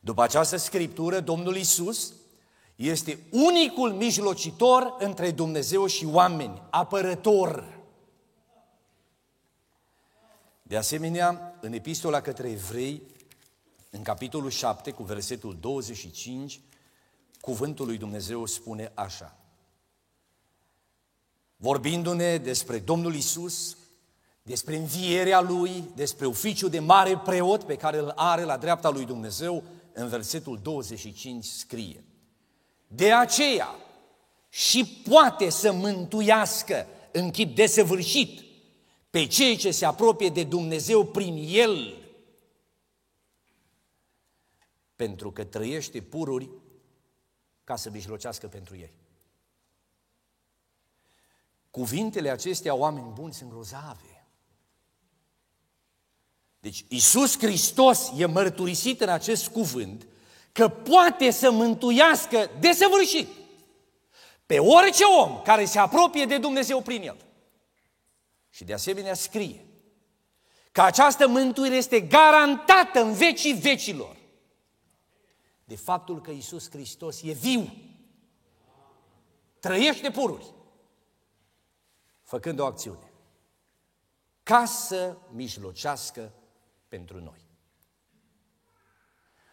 [0.01, 2.13] După această scriptură, Domnul Isus
[2.77, 7.78] este unicul mijlocitor între Dumnezeu și oameni, apărător.
[10.69, 13.03] De asemenea, în epistola către evrei,
[13.91, 16.61] în capitolul 7, cu versetul 25,
[17.41, 19.37] cuvântul lui Dumnezeu spune așa.
[21.57, 23.77] Vorbindu-ne despre Domnul Isus,
[24.43, 29.05] despre învierea Lui, despre oficiul de mare preot pe care îl are la dreapta lui
[29.05, 32.05] Dumnezeu, în versetul 25 scrie
[32.87, 33.69] De aceea
[34.49, 38.48] și poate să mântuiască în chip desăvârșit
[39.11, 42.07] pe cei ce se apropie de Dumnezeu prin El,
[44.97, 46.51] pentru că trăiește pururi
[47.65, 48.93] ca să mijlocească pentru ei.
[51.71, 54.27] Cuvintele acestea, oameni buni, sunt grozave.
[56.61, 60.07] Deci Isus Hristos e mărturisit în acest cuvânt
[60.53, 63.29] că poate să mântuiască desăvârșit
[64.47, 67.28] pe orice om care se apropie de Dumnezeu prin el.
[68.51, 69.67] Și de asemenea scrie
[70.73, 74.17] că această mântuire este garantată în vecii vecilor
[75.69, 77.73] de faptul că Isus Hristos e viu,
[79.61, 80.55] trăiește pururi,
[82.23, 83.13] făcând o acțiune,
[84.43, 86.33] ca să mijlocească
[86.89, 87.47] pentru noi.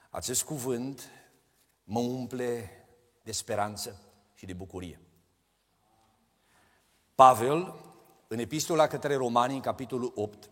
[0.09, 1.09] Acest cuvânt
[1.83, 2.69] mă umple
[3.23, 4.01] de speranță
[4.33, 4.99] și de bucurie.
[7.15, 7.73] Pavel,
[8.35, 10.49] în epistola către Romani, în capitolul 8,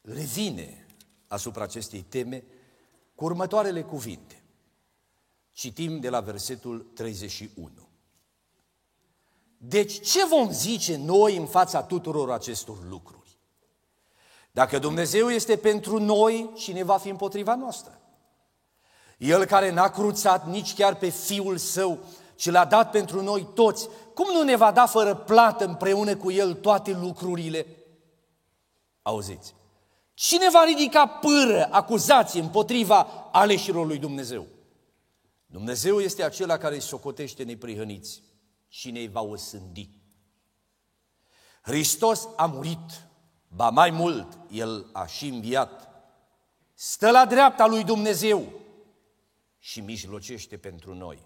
[0.00, 0.86] revine
[1.26, 2.44] asupra acestei teme
[3.14, 4.42] cu următoarele cuvinte.
[5.52, 7.70] Citim de la versetul 31.
[9.56, 13.38] Deci ce vom zice noi în fața tuturor acestor lucruri?
[14.52, 18.00] Dacă Dumnezeu este pentru noi, cine va fi împotriva noastră?
[19.18, 21.98] El care n-a cruțat nici chiar pe Fiul Său,
[22.34, 26.30] ci l-a dat pentru noi toți, cum nu ne va da fără plată împreună cu
[26.30, 27.66] El toate lucrurile?
[29.02, 29.54] Auziți,
[30.14, 34.46] cine va ridica pâră acuzații împotriva aleșilor lui Dumnezeu?
[35.46, 38.22] Dumnezeu este acela care îi socotește neprihăniți.
[38.68, 39.88] Cine îi va osândi?
[41.62, 43.04] Hristos a murit
[43.56, 45.88] Ba mai mult, El a și înviat.
[46.74, 48.52] Stă la dreapta lui Dumnezeu
[49.58, 51.18] și mijlocește pentru noi.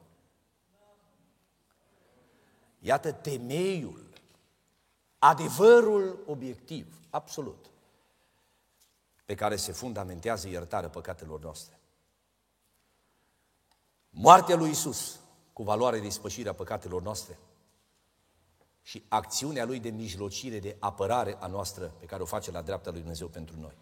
[2.79, 4.07] Iată temeiul,
[5.19, 7.71] adevărul obiectiv, absolut,
[9.25, 11.79] pe care se fundamentează iertarea păcatelor noastre.
[14.11, 15.21] Moartea lui Isus,
[15.53, 17.38] cu valoare de ispășire a păcatelor noastre,
[18.83, 22.91] și acțiunea lui de mijlocire, de apărare a noastră pe care o face la dreapta
[22.91, 23.77] lui Dumnezeu pentru noi.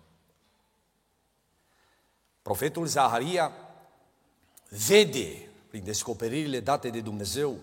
[2.42, 3.52] Profetul Zaharia
[4.86, 7.58] vede prin descoperirile date de Dumnezeu,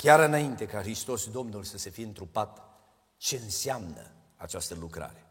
[0.00, 2.62] chiar înainte ca Hristos Domnul să se fie întrupat,
[3.16, 5.26] ce înseamnă această lucrare.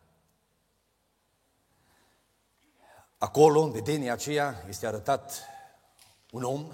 [3.17, 5.43] Acolo, în vedenia aceea, este arătat
[6.32, 6.71] un om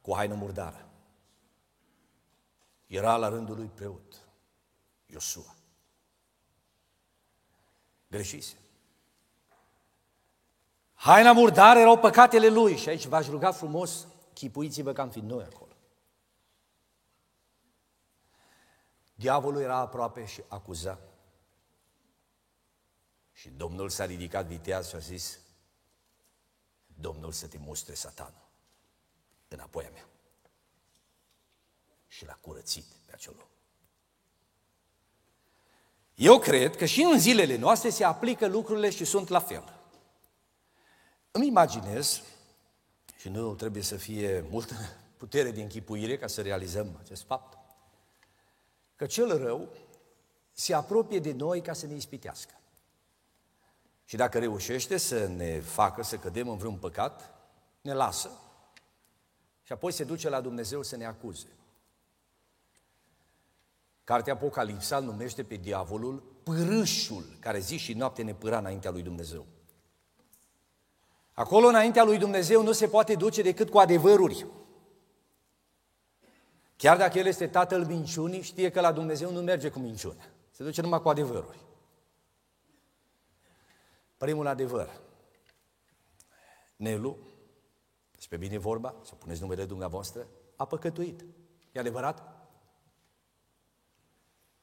[0.00, 0.88] cu o haină murdară
[2.86, 4.28] era la rândul lui preot,
[5.06, 5.54] Iosua.
[8.08, 8.56] Greșise.
[10.94, 14.06] Haina murdară erau păcatele lui și aici v-aș ruga frumos,
[14.38, 15.72] chipuiți-vă că am fi noi acolo.
[19.14, 20.98] Diavolul era aproape și acuza.
[23.32, 25.38] Și Domnul s-a ridicat viteaz și a zis,
[26.86, 28.48] Domnul să te mustre satanul
[29.48, 30.08] înapoi a mea
[32.06, 33.48] și l-a curățit pe acel loc.
[36.14, 39.80] Eu cred că și în zilele noastre se aplică lucrurile și sunt la fel.
[41.30, 42.22] Îmi imaginez,
[43.18, 44.74] și nu trebuie să fie multă
[45.16, 47.58] putere de închipuire ca să realizăm acest fapt,
[48.96, 49.68] că cel rău
[50.52, 52.54] se apropie de noi ca să ne ispitească.
[54.04, 57.34] Și dacă reușește să ne facă să cădem în vreun păcat,
[57.80, 58.30] ne lasă
[59.62, 61.48] și apoi se duce la Dumnezeu să ne acuze.
[64.04, 69.02] Cartea Apocalipsa îl numește pe diavolul pârâșul care zi și noapte ne pâra înaintea lui
[69.02, 69.46] Dumnezeu.
[71.38, 74.46] Acolo înaintea lui Dumnezeu nu se poate duce decât cu adevăruri.
[76.76, 80.32] Chiar dacă el este tatăl minciunii, știe că la Dumnezeu nu merge cu minciune.
[80.50, 81.58] Se duce numai cu adevăruri.
[84.16, 85.00] Primul adevăr.
[86.76, 87.16] Nelu,
[88.14, 90.26] despre bine vorba, să puneți numele dumneavoastră,
[90.56, 91.24] a păcătuit.
[91.72, 92.48] E adevărat?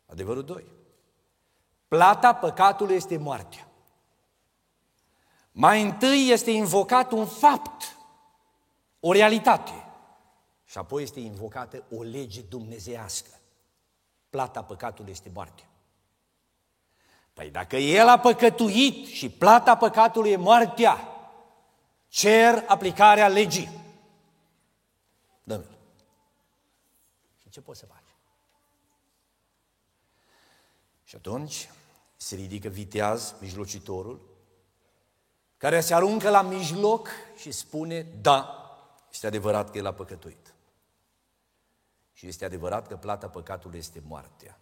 [0.05, 0.65] Adevărul 2.
[1.88, 3.64] Plata păcatului este moartea.
[5.58, 7.97] Mai întâi este invocat un fapt,
[8.99, 9.72] o realitate.
[10.64, 13.30] Și apoi este invocată o lege dumnezească.
[14.30, 15.70] Plata păcatului este moartea.
[17.34, 20.97] Păi dacă el a păcătuit și plata păcatului e moartea,
[22.08, 23.70] cer aplicarea legii.
[25.43, 25.64] dă
[27.41, 28.16] Și ce poți să faci?
[31.03, 31.70] Și atunci
[32.16, 34.34] se ridică viteaz, mijlocitorul,
[35.66, 38.70] care se aruncă la mijloc și spune, da,
[39.11, 40.53] este adevărat că el a păcătuit.
[42.13, 44.59] Și este adevărat că plata păcatului este moartea.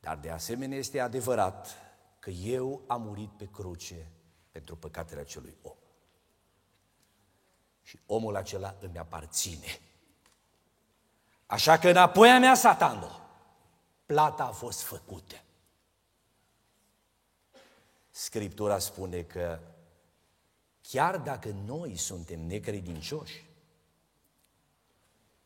[0.00, 1.68] Dar de asemenea este adevărat
[2.18, 4.10] că eu am murit pe cruce
[4.50, 5.76] pentru păcatele acelui om.
[7.82, 9.80] Și omul acela îmi aparține.
[11.46, 13.20] Așa că înapoi a mea, satanul,
[14.06, 15.36] plata a fost făcută.
[18.14, 19.60] Scriptura spune că
[20.80, 23.50] chiar dacă noi suntem necredincioși,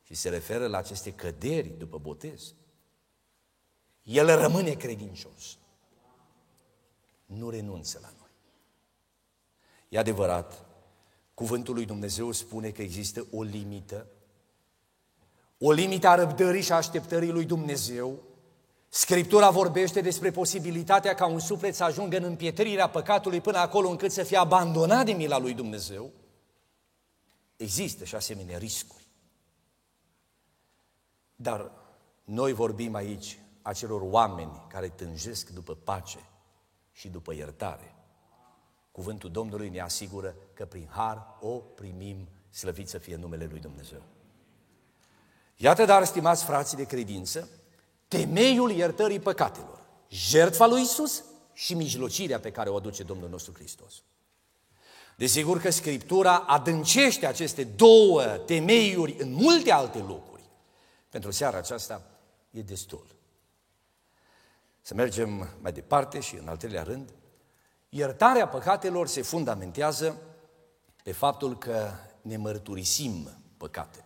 [0.03, 2.55] și se referă la aceste căderi după botez,
[4.03, 5.59] el rămâne credincios.
[7.25, 8.31] Nu renunță la noi.
[9.89, 10.67] E adevărat,
[11.35, 14.07] cuvântul lui Dumnezeu spune că există o limită,
[15.59, 18.23] o limită a răbdării și a așteptării lui Dumnezeu.
[18.89, 24.13] Scriptura vorbește despre posibilitatea ca un suflet să ajungă în împietrirea păcatului până acolo încât
[24.13, 26.11] să fie abandonat de mila lui Dumnezeu.
[27.57, 29.05] Există și asemenea riscuri.
[31.37, 31.71] Dar
[32.25, 36.29] noi vorbim aici acelor oameni care tânjesc după pace
[36.93, 37.95] și după iertare.
[38.93, 44.03] Cuvântul Domnului ne asigură că prin har o primim, slăvit să fie numele Lui Dumnezeu.
[45.57, 47.49] Iată dar, stimați frații de credință,
[48.09, 54.03] temeiul iertării păcatelor, jertfa lui Isus și mijlocirea pe care o aduce Domnul nostru Hristos.
[55.17, 60.43] Desigur că Scriptura adâncește aceste două temeiuri în multe alte locuri.
[61.09, 62.03] Pentru seara aceasta
[62.51, 63.07] e destul.
[64.81, 67.15] Să mergem mai departe și în al treilea rând,
[67.89, 70.21] iertarea păcatelor se fundamentează
[71.03, 71.91] pe faptul că
[72.23, 74.06] ne mărturisim păcatele.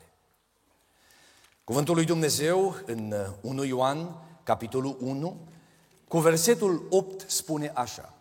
[1.70, 5.36] Cuvântul lui Dumnezeu în 1 Ioan, capitolul 1,
[6.08, 8.14] cu versetul 8 spune așa.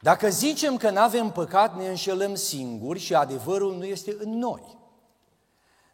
[0.00, 4.78] Dacă zicem că nu avem păcat, ne înșelăm singuri și adevărul nu este în noi.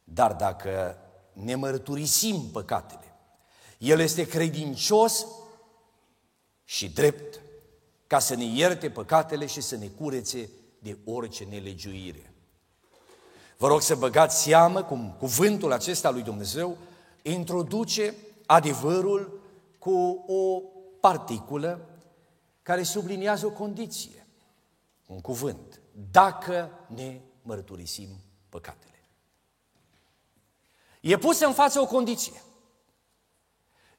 [0.05, 0.99] Dar dacă
[1.33, 3.15] ne mărturisim păcatele,
[3.79, 5.27] El este credincios
[6.65, 7.41] și drept
[8.07, 12.33] ca să ne ierte păcatele și să ne curețe de orice nelegiuire.
[13.61, 16.77] Vă rog să băgați seamă cum cuvântul acesta lui Dumnezeu
[17.23, 18.15] introduce
[18.47, 19.41] adevărul
[19.79, 20.63] cu o
[21.01, 21.89] particulă
[22.63, 24.27] care subliniază o condiție,
[25.07, 25.81] un cuvânt,
[26.11, 28.09] dacă ne mărturisim
[28.49, 29.09] păcatele.
[31.01, 32.43] E pusă în față o condiție.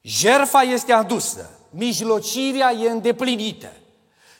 [0.00, 3.72] Jerfa este adusă, mijlocirea e îndeplinită.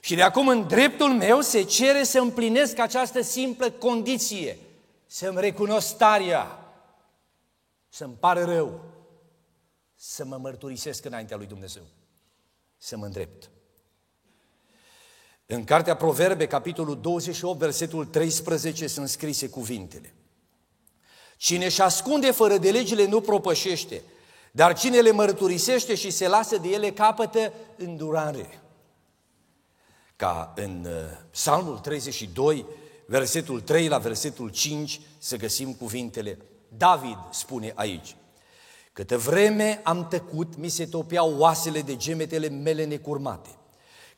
[0.00, 4.58] Și de acum în dreptul meu se cere să împlinesc această simplă condiție,
[5.12, 6.58] să-mi recunosc starea,
[7.88, 8.80] să-mi pare rău,
[9.94, 11.82] să mă mărturisesc înaintea lui Dumnezeu,
[12.76, 13.50] să mă îndrept.
[15.46, 20.14] În Cartea Proverbe, capitolul 28, versetul 13, sunt scrise cuvintele.
[21.36, 24.02] Cine și ascunde fără de legile nu propășește,
[24.52, 28.62] dar cine le mărturisește și se lasă de ele capătă îndurare.
[30.16, 30.92] Ca în uh,
[31.30, 32.66] Psalmul 32,
[33.10, 36.38] versetul 3 la versetul 5, să găsim cuvintele.
[36.76, 38.16] David spune aici,
[38.92, 43.48] Câtă vreme am tăcut, mi se topeau oasele de gemetele mele necurmate.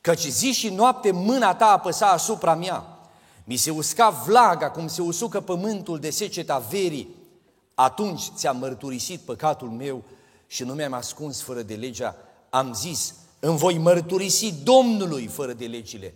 [0.01, 2.99] Căci zi și noapte mâna ta apăsa asupra mea.
[3.43, 7.15] Mi se usca vlaga cum se usucă pământul de seceta verii.
[7.73, 10.03] Atunci ți-am mărturisit păcatul meu
[10.47, 12.15] și nu mi-am ascuns fără de legea,
[12.49, 16.13] am zis, îmi voi mărturisi Domnului fără de legile.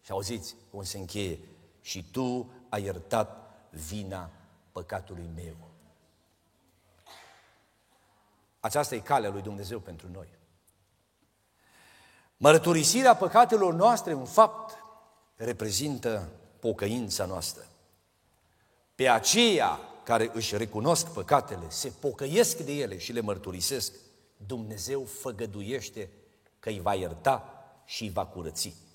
[0.00, 1.38] Și auziți cum se încheie,
[1.88, 4.30] și tu ai iertat vina
[4.72, 5.56] păcatului meu.
[8.60, 10.28] Aceasta e calea lui Dumnezeu pentru noi.
[12.36, 14.78] Mărturisirea păcatelor noastre, în fapt,
[15.36, 16.28] reprezintă
[16.58, 17.66] pocăința noastră.
[18.94, 23.92] Pe aceea care își recunosc păcatele, se pocăiesc de ele și le mărturisesc,
[24.36, 26.10] Dumnezeu făgăduiește
[26.58, 28.87] că îi va ierta și îi va curăți.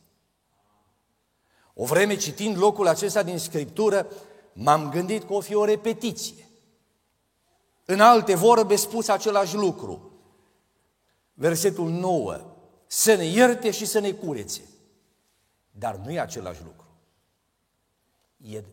[1.73, 4.07] O vreme citind locul acesta din Scriptură,
[4.53, 6.47] m-am gândit că o fi o repetiție.
[7.85, 10.11] În alte vorbe spus același lucru.
[11.33, 12.39] Versetul 9.
[12.87, 14.61] Să ne ierte și să ne curețe.
[15.71, 16.87] Dar nu e același lucru.
[18.37, 18.63] E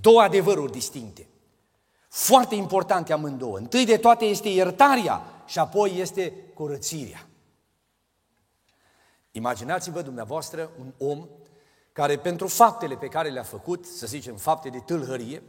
[0.00, 1.28] două adevăruri distincte.
[2.08, 3.58] Foarte importante amândouă.
[3.58, 7.28] Întâi de toate este iertarea și apoi este curățirea.
[9.30, 11.28] Imaginați-vă dumneavoastră un om
[11.98, 15.42] care pentru faptele pe care le-a făcut, să zicem fapte de tâlhărie,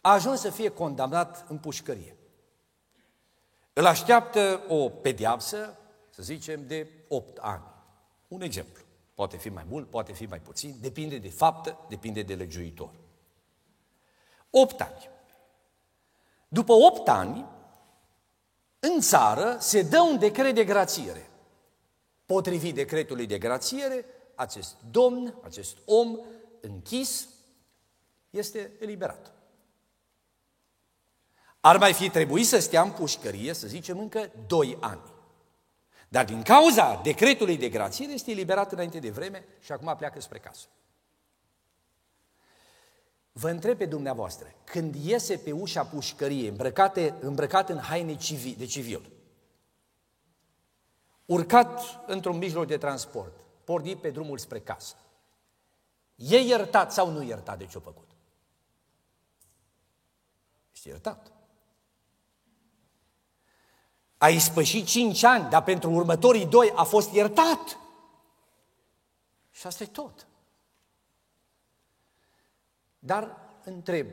[0.00, 2.16] a ajuns să fie condamnat în pușcărie.
[3.72, 5.78] Îl așteaptă o pediapsă,
[6.10, 7.62] să zicem, de 8 ani.
[8.28, 8.82] Un exemplu.
[9.14, 12.90] Poate fi mai mult, poate fi mai puțin, depinde de faptă, depinde de legiuitor.
[14.50, 15.10] 8 ani.
[16.48, 17.46] După 8 ani,
[18.78, 21.30] în țară se dă un decret de grațiere.
[22.26, 26.18] Potrivit decretului de grațiere, acest domn, acest om
[26.60, 27.28] închis,
[28.30, 29.32] este eliberat.
[31.60, 35.12] Ar mai fi trebuit să stea în pușcărie, să zicem, încă 2 ani.
[36.08, 40.38] Dar din cauza decretului de grație este eliberat înainte de vreme și acum pleacă spre
[40.38, 40.66] casă.
[43.32, 48.64] Vă întreb pe dumneavoastră, când iese pe ușa pușcăriei, îmbrăcate, îmbrăcat în haine civil, de
[48.64, 49.10] civil,
[51.24, 54.96] urcat într-un mijloc de transport, pornit pe drumul spre casă,
[56.14, 58.10] e iertat sau nu iertat de ce-a făcut?
[60.74, 61.32] Este iertat.
[64.18, 67.78] A ispășit cinci ani, dar pentru următorii doi a fost iertat.
[69.50, 70.26] Și asta e tot.
[72.98, 74.08] Dar întreb,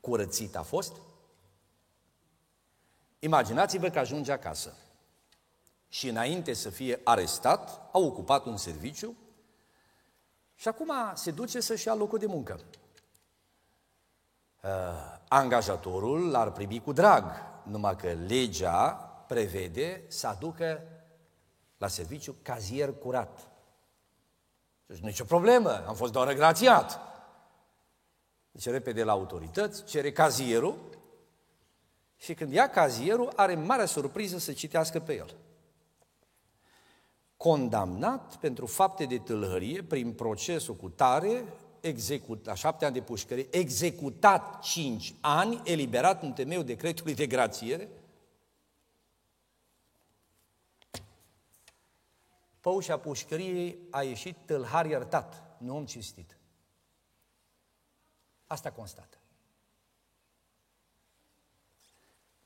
[0.00, 0.92] curățit a fost?
[3.18, 4.76] Imaginați-vă că ajunge acasă
[5.96, 9.16] și înainte să fie arestat, a ocupat un serviciu
[10.54, 12.60] și acum se duce să-și ia locul de muncă.
[14.62, 14.70] Uh,
[15.28, 17.24] angajatorul l-ar primi cu drag,
[17.62, 18.88] numai că legea
[19.28, 20.82] prevede să aducă
[21.78, 23.48] la serviciu cazier curat.
[24.86, 27.00] Deci nicio problemă, am fost doar grațiat.
[28.50, 30.78] Deci repede la autorități, cere cazierul
[32.16, 35.34] și când ia cazierul, are mare surpriză să citească pe el.
[37.36, 41.44] Condamnat pentru fapte de tâlhărie prin procesul cu tare,
[41.80, 47.88] execut, la șapte ani de pușcărie, executat cinci ani, eliberat în temeiul decretului de grațiere,
[52.66, 56.36] Pe ușa pușcăriei a ieșit tâlhar iertat, nu om cinstit.
[58.46, 59.16] Asta constată.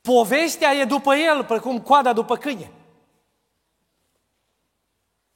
[0.01, 2.71] Povestea e după el, precum coada după câine.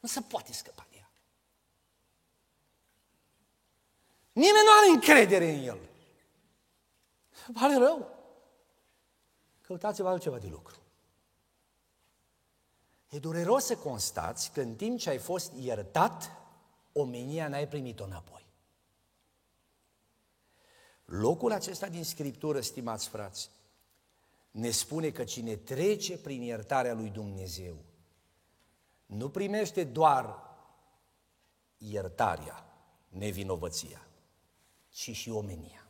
[0.04, 1.10] Nu se poate scăpa de ea.
[4.32, 5.78] Nimeni nu are încredere în el.
[7.52, 8.08] Pare rău.
[9.60, 10.76] Căutați-vă altceva de lucru.
[13.08, 16.30] E dureros să constați că în timp ce ai fost iertat,
[16.92, 18.46] omenia n-ai primit-o înapoi.
[21.04, 23.50] Locul acesta din Scriptură, stimați frați,
[24.50, 27.76] ne spune că cine trece prin iertarea lui Dumnezeu
[29.06, 30.42] nu primește doar
[31.76, 32.66] iertarea,
[33.08, 34.06] nevinovăția,
[34.88, 35.88] ci și omenia.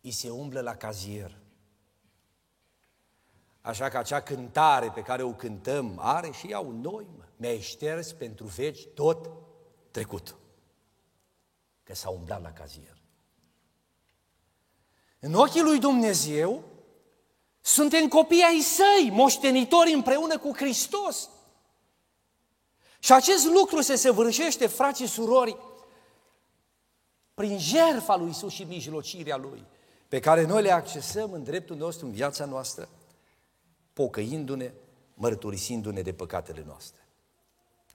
[0.00, 1.42] I se umblă la cazier,
[3.62, 7.24] Așa că acea cântare pe care o cântăm are și ea un noi, mă.
[7.36, 9.30] Mi-ai șters pentru veci tot
[9.90, 10.36] trecut.
[11.82, 13.02] Că s-a umblat la cazier.
[15.18, 16.64] În ochii lui Dumnezeu
[17.62, 21.28] suntem copii ai săi, moștenitori împreună cu Hristos.
[22.98, 25.56] Și acest lucru se săvârșește, frații surori,
[27.34, 29.64] prin jertfa lui Isus și mijlocirea Lui,
[30.08, 32.88] pe care noi le accesăm în dreptul nostru, în viața noastră
[33.92, 34.72] pocăindu-ne,
[35.14, 37.06] mărturisindu-ne de păcatele noastre.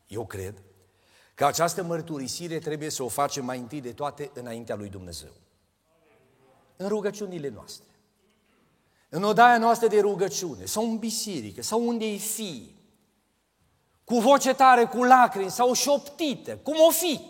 [0.07, 0.61] Eu cred
[1.33, 5.31] că această mărturisire trebuie să o facem mai întâi de toate înaintea lui Dumnezeu.
[6.75, 7.87] În rugăciunile noastre.
[9.09, 12.75] În odaia noastră de rugăciune, sau în biserică, sau unde e fi,
[14.03, 17.21] cu voce tare, cu lacrimi, sau șoptită, cum o fi,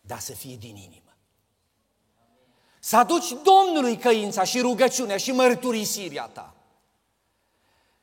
[0.00, 1.16] dar să fie din inimă.
[2.80, 6.54] Să aduci Domnului căința și rugăciunea și mărturisirea ta.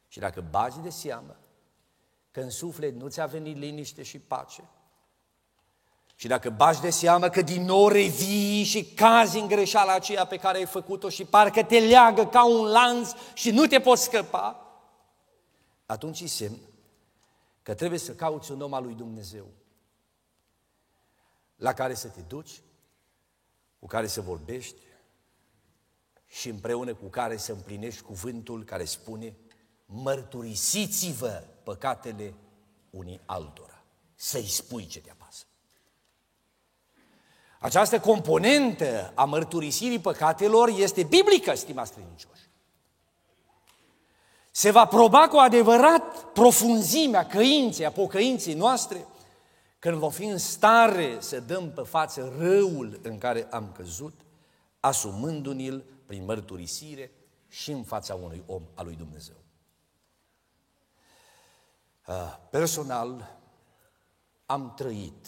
[0.08, 1.36] Și dacă bagi de seamă
[2.32, 4.64] că în suflet nu ți-a venit liniște și pace,
[6.22, 10.38] Și dacă bași de seamă că din nou revii și cazi în greșeala aceea pe
[10.38, 14.66] care ai făcut-o și parcă te leagă ca un lanț și nu te poți scăpa,
[15.86, 16.58] atunci e semn
[17.64, 19.46] că trebuie să cauți un om al lui Dumnezeu
[21.56, 22.62] la care să te duci,
[23.80, 24.82] cu care să vorbești
[26.28, 29.36] și împreună cu care să împlinești cuvântul care spune
[29.86, 32.34] mărturisiți-vă păcatele
[32.90, 33.84] unii altora,
[34.16, 35.21] să-i spui ce te apasă.
[37.62, 42.50] Această componentă a mărturisirii păcatelor este biblică, stimați credincioși.
[44.52, 49.06] Se va proba cu adevărat profunzimea căinței, a pocăinței noastre,
[49.80, 54.14] când vom fi în stare să dăm pe față răul în care am căzut,
[54.80, 57.12] asumându-ne-l prin mărturisire
[57.48, 59.36] și în fața unui om al lui Dumnezeu.
[62.02, 63.38] Ah, personal,
[64.46, 65.28] am trăit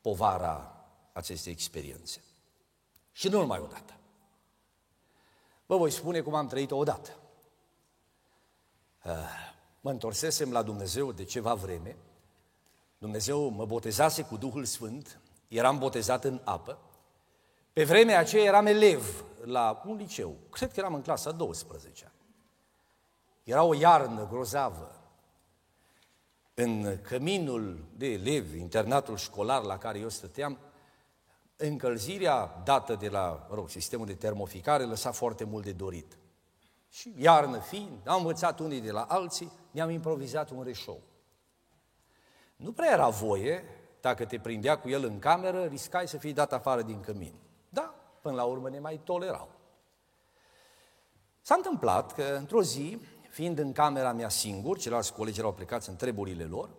[0.00, 0.81] povara
[1.12, 2.22] acestei experiențe.
[3.12, 3.96] Și nu numai odată.
[5.66, 7.16] Vă voi spune cum am trăit-o odată.
[8.98, 11.96] Ah, mă întorsesem la Dumnezeu de ceva vreme.
[12.98, 16.78] Dumnezeu mă botezase cu Duhul Sfânt, eram botezat în apă.
[17.72, 22.12] Pe vremea aceea eram elev la un liceu, cred că eram în clasa 12
[23.44, 24.96] Era o iarnă grozavă.
[26.54, 30.58] În căminul de elevi, internatul școlar la care eu stăteam,
[31.66, 36.16] încălzirea dată de la mă rog, sistemul de termoficare lăsa foarte mult de dorit.
[36.88, 41.00] Și iarnă fiind, am învățat unii de la alții, ne-am improvizat un reșou.
[42.56, 43.64] Nu prea era voie,
[44.00, 47.34] dacă te prindea cu el în cameră, riscai să fii dat afară din cămin.
[47.68, 49.48] Da, până la urmă ne mai tolerau.
[51.40, 52.98] S-a întâmplat că într-o zi,
[53.30, 56.70] fiind în camera mea singur, ceilalți colegi erau plecați în treburile lor,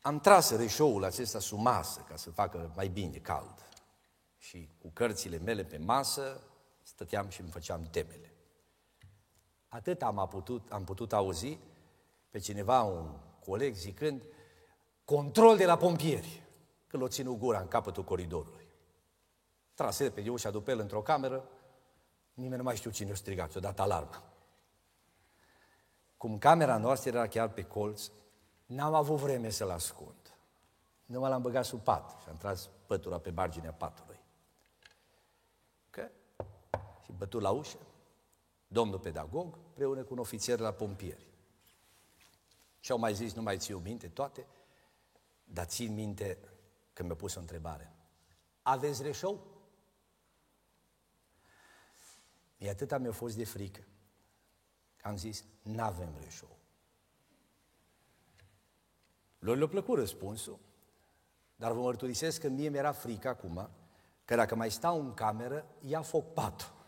[0.00, 3.54] am tras reșoul acesta sub masă ca să facă mai bine cald
[4.42, 6.40] și cu cărțile mele pe masă
[6.82, 8.34] stăteam și îmi făceam temele.
[9.68, 11.58] Atât am putut, am putut auzi
[12.30, 14.22] pe cineva, un coleg, zicând,
[15.04, 16.42] control de la pompieri,
[16.86, 18.66] că l-o ținut gura în capătul coridorului.
[19.74, 21.48] Trase pe ușa după el într-o cameră,
[22.34, 24.22] nimeni nu mai știu cine o strigat, o dat alarmă.
[26.16, 28.10] Cum camera noastră era chiar pe colț,
[28.66, 30.36] n-am avut vreme să-l ascund.
[31.04, 34.11] Numai l-am băgat sub pat și am tras pătura pe marginea patului
[37.12, 37.78] și bătut la ușă,
[38.66, 41.26] domnul pedagog, împreună cu un ofițer la pompieri.
[42.80, 44.46] Și au mai zis, nu mai țiu minte toate,
[45.44, 46.38] dar țin minte
[46.92, 47.92] că mi-a pus o întrebare.
[48.62, 49.46] Aveți reșou?
[52.58, 53.84] E atâta mi-a fost de frică.
[55.02, 56.56] Am zis, n-avem reșou.
[59.38, 60.58] Lor le-a plăcut răspunsul,
[61.56, 63.70] dar vă mărturisesc că mie mi-era frică acum,
[64.24, 66.81] că dacă mai stau în cameră, ia foc patul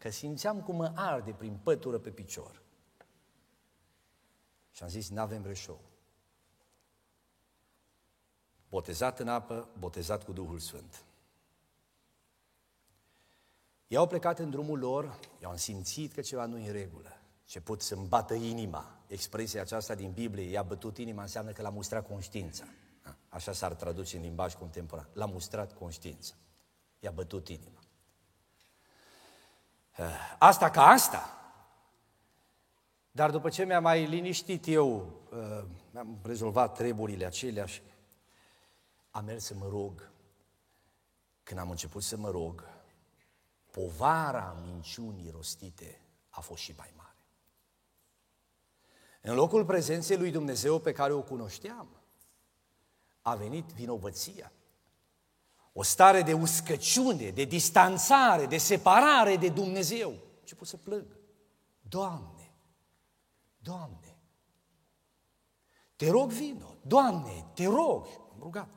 [0.00, 2.62] că simțeam cum mă arde prin pătură pe picior.
[4.70, 5.80] Și am zis, n-avem reșou.
[8.68, 11.04] Botezat în apă, botezat cu Duhul Sfânt.
[13.86, 17.20] Ei au plecat în drumul lor, eu am simțit că ceva nu e în regulă.
[17.60, 18.98] pot să-mi bată inima.
[19.06, 22.64] Expresia aceasta din Biblie, i-a bătut inima, înseamnă că l-a mustrat conștiința.
[23.28, 25.08] Așa s-ar traduce în limbaj contemporan.
[25.12, 26.34] L-a mustrat conștiința.
[26.98, 27.79] I-a bătut inima.
[30.00, 31.38] Eh, asta ca asta.
[33.10, 35.64] Dar după ce mi-am mai liniștit eu, eh,
[35.98, 37.82] am rezolvat treburile acelea și
[39.10, 40.10] am mers să mă rog.
[41.42, 42.68] Când am început să mă rog,
[43.70, 47.16] povara minciunii rostite a fost și mai mare.
[49.20, 51.88] În locul prezenței lui Dumnezeu pe care o cunoșteam,
[53.22, 54.52] a venit vinovăția.
[55.72, 60.14] O stare de uscăciune, de distanțare, de separare de Dumnezeu.
[60.44, 61.18] Ce pot să plâng.
[61.80, 62.52] Doamne,
[63.58, 64.16] Doamne,
[65.96, 68.06] te rog vino, Doamne, te rog.
[68.32, 68.68] Am rugat.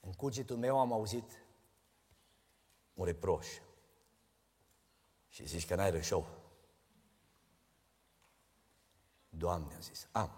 [0.00, 1.44] În cugetul meu am auzit
[2.94, 3.46] un reproș.
[5.28, 6.26] Și zici că n-ai rășou.
[9.28, 10.30] Doamne, a zis, am,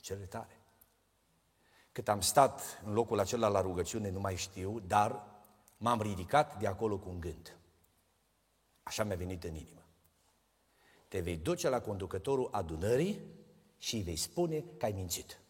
[0.00, 0.55] cele tare.
[1.96, 5.22] Cât am stat în locul acela la rugăciune, nu mai știu, dar
[5.76, 7.56] m-am ridicat de acolo cu un gând.
[8.82, 9.82] Așa mi-a venit în inimă.
[11.08, 13.20] Te vei duce la conducătorul adunării
[13.78, 15.40] și îi vei spune că ai mințit.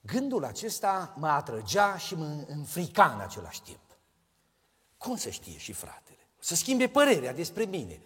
[0.00, 3.98] Gândul acesta mă atrăgea și mă înfrica în același timp.
[4.96, 6.28] Cum să știe și fratele?
[6.38, 8.00] Să schimbe părerea despre mine.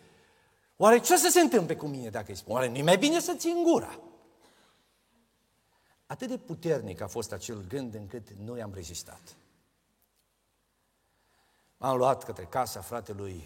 [0.77, 2.55] Oare ce să se întâmple cu mine dacă îi spun?
[2.55, 4.01] Oare nu-i mai bine să țin gura?
[6.11, 9.37] Atât de puternic a fost acel gând încât nu i-am rezistat.
[11.77, 13.45] M-am luat către casa fratelui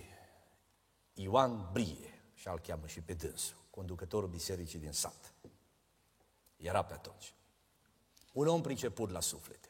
[1.12, 5.34] Ioan Brie, și al cheamă și pe dânsul, conducătorul bisericii din sat.
[6.56, 7.34] Era pe atunci.
[8.32, 9.68] Un om priceput la suflete.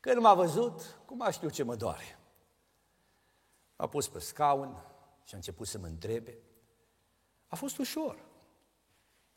[0.00, 2.18] Când m-a văzut, cum a știut ce mă doare.
[3.76, 4.84] M-a pus pe scaun
[5.24, 6.38] și a început să mă întrebe.
[7.46, 8.24] A fost ușor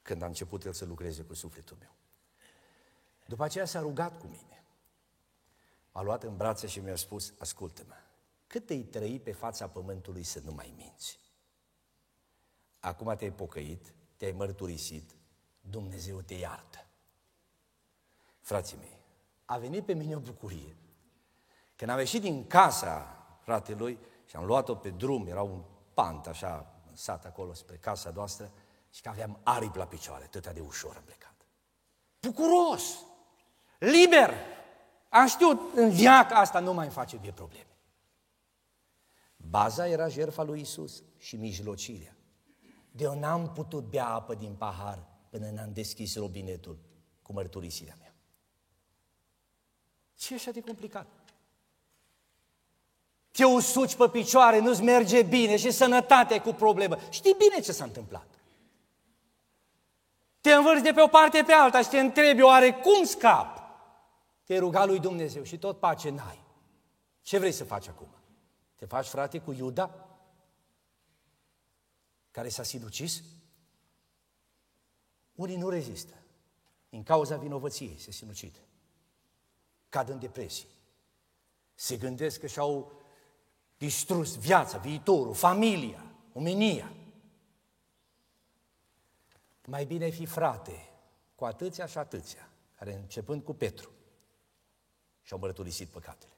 [0.02, 2.00] când a început el să lucreze cu sufletul meu.
[3.32, 4.64] După aceea s-a rugat cu mine.
[5.92, 7.96] M-a luat în brațe și mi-a spus, ascultă-mă,
[8.48, 11.20] cât te-ai trăi pe fața pământului să nu mai minți?
[12.80, 15.16] Acum te-ai pocăit, te-ai mărturisit,
[15.62, 16.86] Dumnezeu te iartă.
[18.40, 18.98] Frații mei,
[19.46, 20.76] a venit pe mine o bucurie.
[21.76, 25.64] Când am ieșit din casa fratelui și am luat-o pe drum, era un
[25.94, 28.52] pant așa, în sat acolo spre casa noastră,
[28.90, 31.36] și că aveam aripi la picioare, atâta de ușor am plecat.
[32.20, 33.10] Bucuros!
[33.82, 34.34] Liber!
[35.10, 37.78] Am știut, în viața asta nu mai îmi face vie probleme.
[39.36, 42.16] Baza era jertfa lui Isus și mijlocirea.
[42.92, 46.78] De eu n-am putut bea apă din pahar până n-am deschis robinetul
[47.22, 48.16] cu mărturisirea mea.
[50.16, 51.08] Ce e așa de complicat?
[53.32, 56.98] Te usuci pe picioare, nu-ți merge bine și sănătatea cu problemă.
[57.10, 58.28] Știi bine ce s-a întâmplat.
[60.42, 63.61] Te învârți de pe o parte pe alta și te întrebi oare cum scap?
[64.52, 66.46] Te ruga lui Dumnezeu și tot pace n-ai.
[67.22, 68.08] Ce vrei să faci acum?
[68.76, 70.08] Te faci frate cu Iuda?
[72.32, 73.24] Care s-a sinucis?
[75.36, 76.14] Unii nu rezistă.
[76.90, 78.62] Din cauza vinovăției se sinucid.
[79.90, 80.68] Cad în depresie.
[81.74, 83.02] Se gândesc că și-au
[83.78, 86.94] distrus viața, viitorul, familia, omenia.
[89.66, 90.90] Mai bine fi frate
[91.36, 93.92] cu atâția și atâția, care începând cu Petru,
[95.22, 96.32] și-au mărturisit păcatele.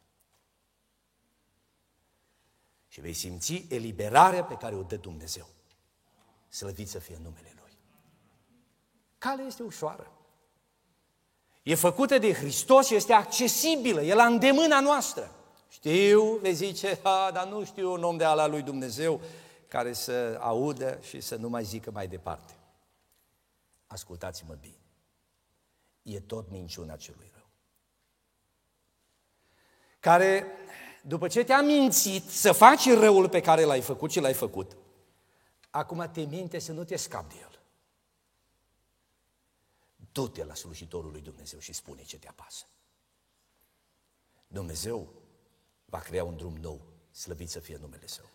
[2.88, 5.48] Și vei simți eliberarea pe care o dă Dumnezeu.
[6.50, 7.78] Slăvit să fie numele Lui.
[9.18, 10.12] Calea este ușoară.
[11.64, 15.36] E făcută de Hristos și este accesibilă, e la îndemâna noastră.
[15.70, 19.22] Știu, vei zice, a, dar nu știu un om de ala lui Dumnezeu
[19.68, 22.54] care să audă și să nu mai zică mai departe.
[23.88, 24.76] Ascultați-mă bine.
[26.02, 27.33] E tot minciuna celui rău.
[30.04, 30.46] Care,
[31.02, 34.78] după ce te-a mințit să faci răul pe care l-ai făcut și l-ai făcut,
[35.70, 37.60] acum te minte să nu te scapi de el.
[40.12, 42.66] Du-te la slujitorul lui Dumnezeu și spune ce te apasă.
[44.48, 45.14] Dumnezeu
[45.86, 46.82] va crea un drum nou,
[47.12, 48.30] slăvit să fie numele Său.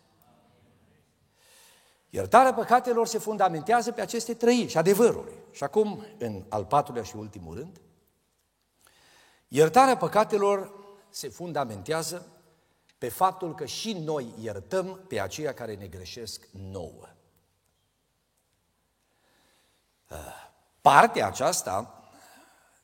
[2.09, 5.33] Iertarea păcatelor se fundamentează pe aceste trăiri și adevăruri.
[5.51, 7.81] Și acum, în al patrulea și ultimul rând,
[9.47, 10.78] iertarea păcatelor
[11.09, 12.27] se fundamentează
[12.97, 17.07] pe faptul că și noi iertăm pe aceia care ne greșesc nouă.
[20.81, 22.03] Partea aceasta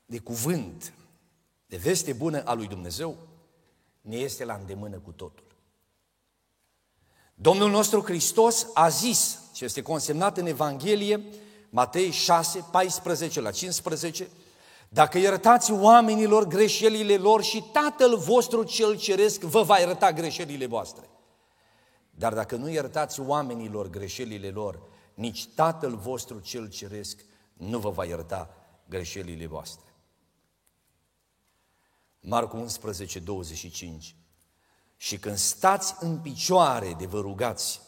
[0.05, 0.93] de cuvânt,
[1.65, 3.17] de veste bună a lui Dumnezeu,
[4.01, 5.45] ne este la îndemână cu totul.
[7.33, 11.23] Domnul nostru Hristos a zis, și este consemnat în Evanghelie,
[11.69, 14.29] Matei 6, 14 la 15,
[14.95, 21.09] dacă iertați oamenilor greșelile lor și Tatăl vostru cel ceresc vă va ierta greșelile voastre.
[22.09, 24.81] Dar dacă nu iertați oamenilor greșelile lor,
[25.13, 28.49] nici Tatăl vostru cel ceresc nu vă va ierta
[28.85, 29.93] greșelile voastre.
[32.19, 34.15] Marcu 11, 25.
[34.95, 37.81] Și când stați în picioare de vă rugați,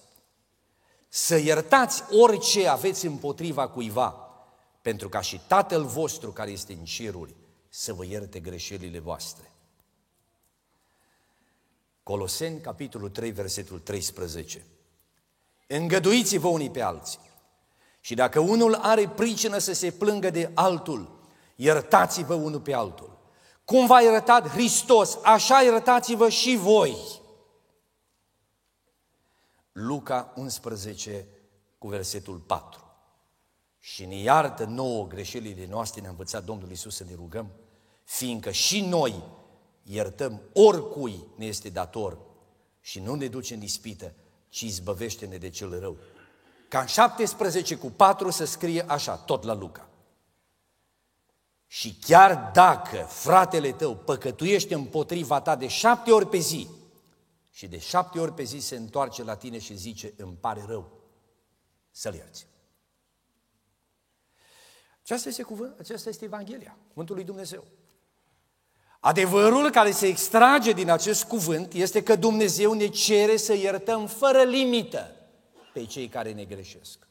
[1.07, 4.26] să iertați orice aveți împotriva cuiva,
[4.81, 7.35] pentru ca și Tatăl vostru care este în ceruri
[7.69, 9.51] să vă ierte greșelile voastre.
[12.03, 14.65] Coloseni, capitolul 3, versetul 13.
[15.67, 17.19] Îngăduiți-vă unii pe alții.
[17.99, 21.19] Și dacă unul are pricină să se plângă de altul,
[21.55, 23.17] iertați-vă unul pe altul.
[23.65, 26.97] Cum v-a iertat Hristos, așa iertați-vă și voi.
[29.71, 31.27] Luca 11
[31.77, 32.86] cu versetul 4.
[33.87, 37.51] Și ne iartă nouă greșelile noastre, ne-a învățat Domnul Isus să ne rugăm,
[38.03, 39.23] fiindcă și noi
[39.83, 42.17] iertăm oricui ne este dator
[42.81, 44.13] și nu ne duce în ispită,
[44.49, 45.97] ci izbăvește-ne de cel rău.
[46.67, 49.89] Ca în 17 cu 4 să scrie așa, tot la Luca.
[51.67, 56.67] Și chiar dacă fratele tău păcătuiește împotriva ta de șapte ori pe zi
[57.51, 60.91] și de șapte ori pe zi se întoarce la tine și zice, îmi pare rău,
[61.91, 62.47] să-l ierți.
[65.07, 67.63] Aceasta este cuvânt, aceasta este Evanghelia, cuvântul lui Dumnezeu.
[68.99, 74.43] Adevărul care se extrage din acest cuvânt este că Dumnezeu ne cere să iertăm fără
[74.43, 75.15] limită
[75.73, 77.07] pe cei care ne greșesc.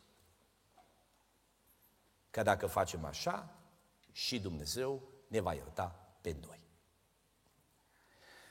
[2.30, 3.54] Că dacă facem așa,
[4.12, 6.60] și Dumnezeu ne va ierta pe noi.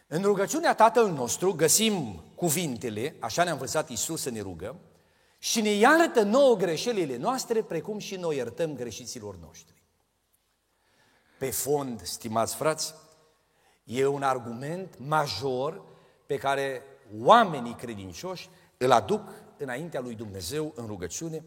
[0.07, 4.79] În rugăciunea Tatăl nostru găsim cuvintele, așa ne-a învățat Isus să ne rugăm,
[5.45, 9.83] și ne iartă nouă greșelile noastre, precum și noi iertăm greșiților noștri.
[11.39, 12.93] Pe fond, stimați frați,
[13.83, 15.81] e un argument major
[16.25, 16.81] pe care
[17.19, 19.21] oamenii credincioși îl aduc
[19.57, 21.45] înaintea lui Dumnezeu în rugăciune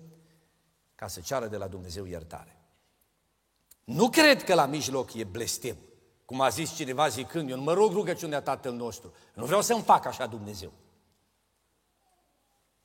[0.94, 2.60] ca să ceară de la Dumnezeu iertare.
[3.84, 5.76] Nu cred că la mijloc e blestem.
[6.24, 9.12] Cum a zis cineva zicând, eu nu mă rog rugăciunea Tatăl nostru.
[9.34, 10.72] Nu vreau să-mi fac așa Dumnezeu.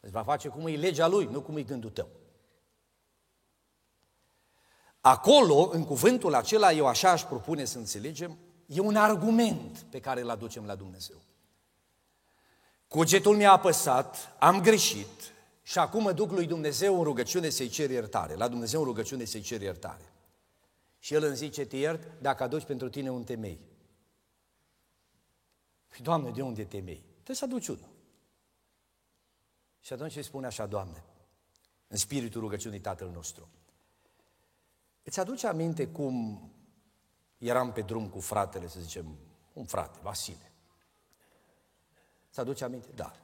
[0.04, 2.10] Îți va face cum e legea lui, nu cum e gândul tău.
[5.02, 10.22] Acolo, în cuvântul acela, eu așa aș propune să înțelegem, e un argument pe care
[10.22, 11.22] îl aducem la Dumnezeu.
[12.88, 17.90] Cugetul mi-a apăsat, am greșit și acum mă duc lui Dumnezeu în rugăciune să-i cer
[17.90, 18.36] iertare.
[18.36, 20.14] La Dumnezeu în rugăciune să-i cer iertare.
[21.00, 23.60] Și El îmi zice, te iert dacă aduci pentru tine un temei.
[25.94, 27.04] Și Doamne, de unde temei?
[27.14, 27.93] Trebuie să aduci unul.
[29.84, 31.04] Și atunci îi spune așa, Doamne,
[31.88, 33.48] în spiritul rugăciunii Tatăl nostru.
[35.04, 36.42] Îți aduce aminte cum
[37.38, 39.18] eram pe drum cu fratele, să zicem,
[39.54, 40.52] un frate, Vasile.
[42.30, 42.88] Îți aduce aminte?
[42.96, 43.16] Da.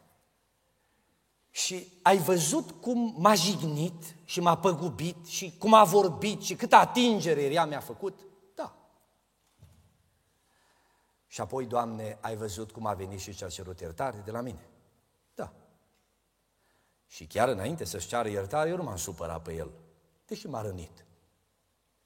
[1.49, 6.76] Și ai văzut cum m-a jignit și m-a păgubit și cum a vorbit și câtă
[6.76, 8.20] atingere ea mi-a făcut?
[8.55, 8.76] Da.
[11.28, 14.70] Și apoi, Doamne, ai văzut cum a venit și și-a cerut iertare de la mine?
[17.10, 17.16] Da.
[17.16, 19.72] Și chiar înainte să-și ceară iertare, eu nu m-am supărat pe el,
[20.26, 21.05] deși m-a rănit.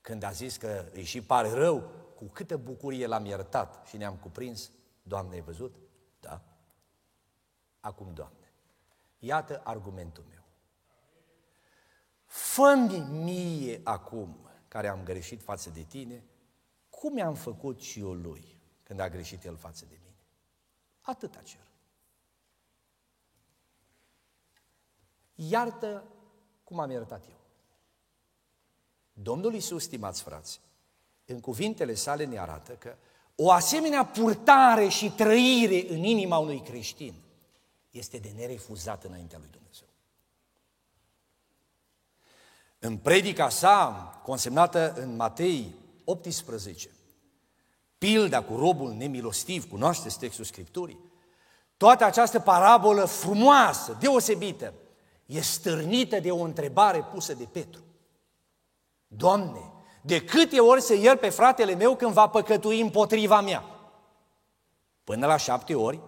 [0.02, 4.16] Când a zis că îi și pare rău, cu câtă bucurie l-am iertat și ne-am
[4.16, 4.72] cuprins,
[5.04, 5.76] Doamne, ai văzut?
[6.20, 6.42] Da.
[7.80, 8.54] Acum, Doamne,
[9.20, 10.44] Iată argumentul meu.
[12.26, 12.74] fă
[13.10, 16.24] mie acum, care am greșit față de tine,
[16.90, 20.26] cum i-am făcut și eu lui când a greșit el față de mine.
[21.02, 21.73] Atâta cer.
[25.36, 26.04] Iartă
[26.64, 27.42] cum am iertat eu.
[29.14, 30.62] Domnul Iisus, stimați frați,
[31.26, 32.96] în cuvintele sale ne arată că
[33.36, 37.14] o asemenea purtare și trăire în inima unui creștin
[37.90, 39.88] este de nerefuzat înaintea lui Dumnezeu.
[42.80, 43.92] În predica sa,
[44.24, 46.90] consemnată în Matei 18,
[47.98, 51.00] pilda cu robul nemilostiv, cunoașteți textul Scripturii,
[51.78, 54.74] toată această parabolă frumoasă, deosebită,
[55.26, 57.84] e stârnită de o întrebare pusă de Petru.
[59.08, 59.72] Doamne,
[60.02, 63.64] de câte ori să iert pe fratele meu când va păcătui împotriva mea?
[65.04, 66.02] Până la șapte ori?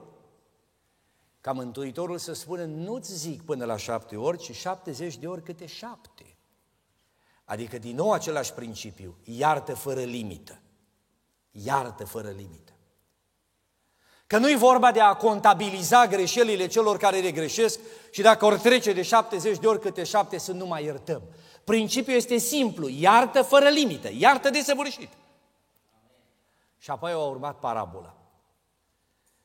[1.45, 5.65] ca Mântuitorul să spună, nu-ți zic până la șapte ori, ci șaptezeci de ori câte
[5.65, 6.37] șapte.
[7.43, 10.59] Adică din nou același principiu, iartă fără limită.
[11.51, 12.73] Iartă fără limită.
[14.35, 17.79] Că nu-i vorba de a contabiliza greșelile celor care le greșesc
[18.11, 21.21] și dacă ori trece de 70 de ori câte șapte să nu mai iertăm.
[21.63, 25.09] Principiul este simplu, iartă fără limită, iartă de săvârșit.
[26.77, 28.17] Și apoi a urmat parabola.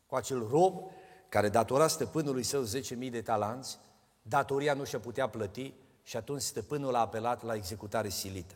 [0.07, 0.91] Cu acel rob
[1.29, 3.79] care datora stăpânului său 10.000 de talanți,
[4.23, 5.73] datoria nu și-a putea plăti
[6.03, 8.55] și atunci stăpânul a apelat la executare silită.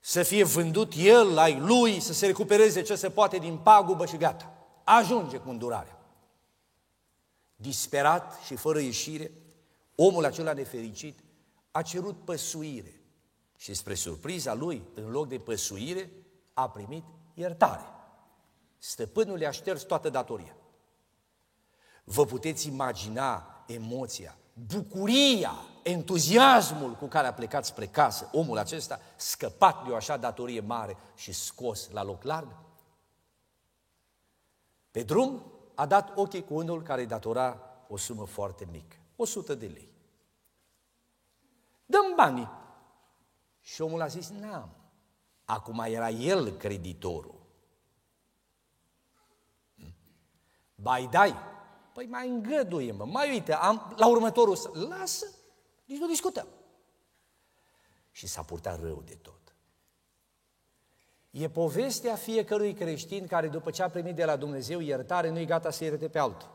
[0.00, 4.16] Să fie vândut el la lui, să se recupereze ce se poate din pagubă și
[4.16, 4.50] gata.
[4.88, 5.98] Ajunge cu îndurarea.
[7.56, 9.32] Disperat și fără ieșire,
[9.94, 11.18] omul acela nefericit
[11.70, 13.00] a cerut păsuire
[13.56, 16.10] și spre surpriza lui, în loc de păsuire,
[16.54, 17.84] a primit iertare.
[18.78, 20.56] Stăpânul i-a șters toată datoria.
[22.04, 29.84] Vă puteți imagina emoția, bucuria, entuziasmul cu care a plecat spre casă omul acesta, scăpat
[29.84, 32.65] de o așa datorie mare și scos la loc larg?
[34.96, 39.54] Pe drum a dat ochii cu unul care îi datora o sumă foarte mică, 100
[39.54, 39.88] de lei.
[41.86, 42.48] Dăm banii.
[43.60, 44.70] Și omul a zis, n-am.
[45.44, 47.46] Acum era el creditorul.
[50.74, 51.34] Bai dai,
[51.92, 55.26] Păi mai îngăduie-mă, mai uite, am, la următorul, lasă,
[55.84, 56.48] nici nu discutăm.
[58.10, 59.45] Și s-a purtat rău de tot.
[61.38, 65.70] E povestea fiecărui creștin care după ce a primit de la Dumnezeu iertare, nu-i gata
[65.70, 66.48] să ierte pe altul.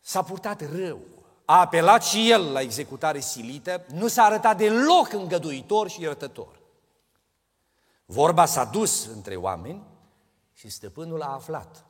[0.00, 1.00] S-a purtat rău,
[1.44, 6.60] a apelat și el la executare silită, nu s-a arătat deloc îngăduitor și iertător.
[8.04, 9.82] Vorba s-a dus între oameni
[10.52, 11.86] și stăpânul a aflat.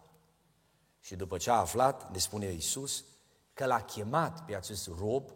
[1.00, 3.04] Și după ce a aflat, ne spune Iisus,
[3.52, 5.30] că l-a chemat pe acest rob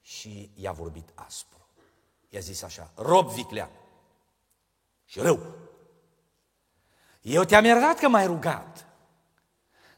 [0.00, 1.59] și i-a vorbit aspru.
[2.30, 3.70] I-a zis așa, rob viclean
[5.04, 5.40] și rău.
[7.20, 8.86] Eu te-am iertat că m-ai rugat.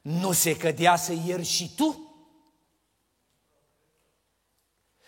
[0.00, 2.14] Nu se cădea să ieri și tu?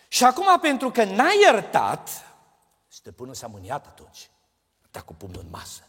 [0.08, 2.08] Și acum, pentru că n-ai iertat,
[2.88, 4.30] stăpânul s-a mâniat atunci.
[4.82, 5.88] A dat cu pumnul în masă.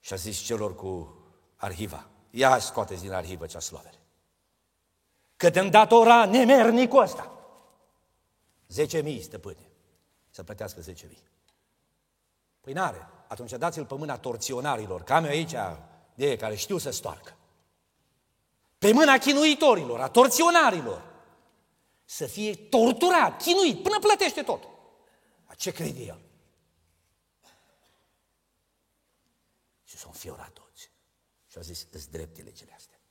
[0.00, 1.16] Și a zis celor cu
[1.56, 3.98] arhiva, ia scoateți din arhivă cea slovere.
[5.36, 7.41] Că te-mi datora nemernicul ăsta.
[8.72, 9.70] Zece mii, stăpâne,
[10.30, 11.22] să plătească zece mii.
[12.60, 13.08] Păi n-are.
[13.28, 15.54] Atunci dați-l pe mâna torționarilor, că am eu aici
[16.14, 17.36] de ei care știu să stoarcă.
[18.78, 21.10] Pe mâna chinuitorilor, a torționarilor.
[22.04, 24.68] Să fie torturat, chinuit, până plătește tot.
[25.44, 26.20] A ce crede el?
[29.84, 30.90] Și s-au înfiorat toți.
[31.46, 33.01] Și au zis, îți dreptele cele astea.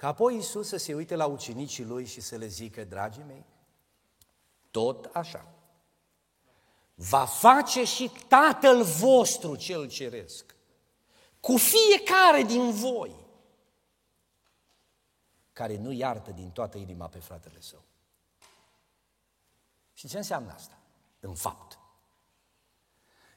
[0.00, 3.44] Ca apoi Iisus să se uite la ucenicii lui și să le zică, dragii mei,
[4.70, 5.46] tot așa.
[6.94, 10.54] Va face și Tatăl vostru cel ceresc.
[11.40, 13.14] Cu fiecare din voi
[15.52, 17.82] care nu iartă din toată inima pe fratele său.
[19.92, 20.78] Și ce înseamnă asta?
[21.20, 21.78] În fapt.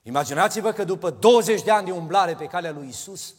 [0.02, 3.36] Imaginați-vă că după 20 de ani de umblare pe calea lui Isus,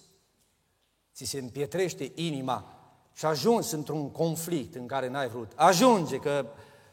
[1.14, 2.74] ți se împietrește inima
[3.14, 5.52] și ajuns într-un conflict în care n-ai vrut.
[5.54, 6.46] Ajunge că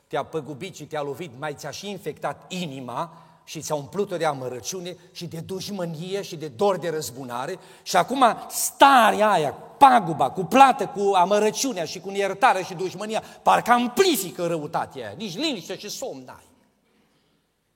[0.07, 4.95] te-a păgubit și te-a lovit, mai ți-a și infectat inima și ți-a umplut-o de amărăciune
[5.11, 10.87] și de dușmănie și de dor de răzbunare și acum starea aia, paguba, cu plată,
[10.87, 16.23] cu amărăciunea și cu iertarea și dușmănia, parcă amplifică răutatea aia, nici liniște și somn
[16.25, 16.49] n-ai.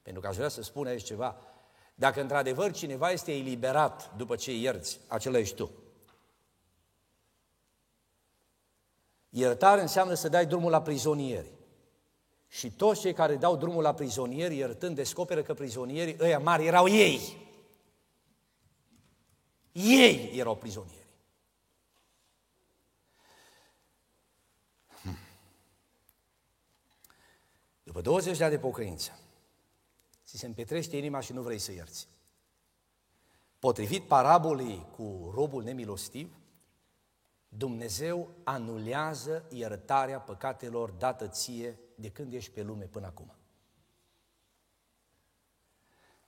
[0.01, 1.35] Pentru că aș vrea să spun aici ceva,
[1.95, 5.71] dacă într-adevăr cineva este eliberat după ce ierți, acela ești tu.
[9.37, 11.51] Iertare înseamnă să dai drumul la prizonieri.
[12.47, 16.87] Și toți cei care dau drumul la prizonieri, iertând, descoperă că prizonierii ăia mari erau
[16.87, 17.47] ei.
[19.71, 21.07] Ei erau prizonieri.
[25.01, 25.17] Hmm.
[27.83, 29.19] După 20 de ani de pocăință,
[30.25, 32.07] ți se împetrește inima și nu vrei să ierți.
[33.59, 36.35] Potrivit parabolei cu robul nemilostiv,
[37.57, 43.33] Dumnezeu anulează iertarea păcatelor dată ție de când ești pe lume până acum.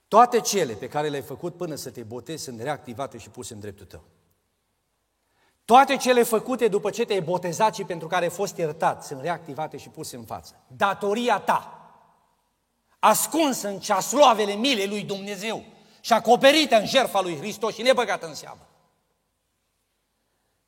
[0.07, 3.59] Toate cele pe care le-ai făcut până să te botezi sunt reactivate și puse în
[3.59, 4.03] dreptul tău.
[5.65, 9.77] Toate cele făcute după ce te-ai botezat și pentru care ai fost iertat sunt reactivate
[9.77, 10.63] și puse în față.
[10.67, 11.91] Datoria ta,
[12.99, 15.63] ascunsă în ceasloavele milei lui Dumnezeu
[16.01, 18.67] și acoperită în jertfa lui Hristos și nebăgată în seamă.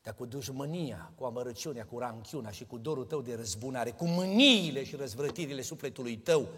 [0.02, 4.84] Dar cu dușmânia, cu amărăciunea, cu ranchiuna și cu dorul tău de răzbunare, cu mâniile
[4.84, 6.48] și răzvrătirile sufletului tău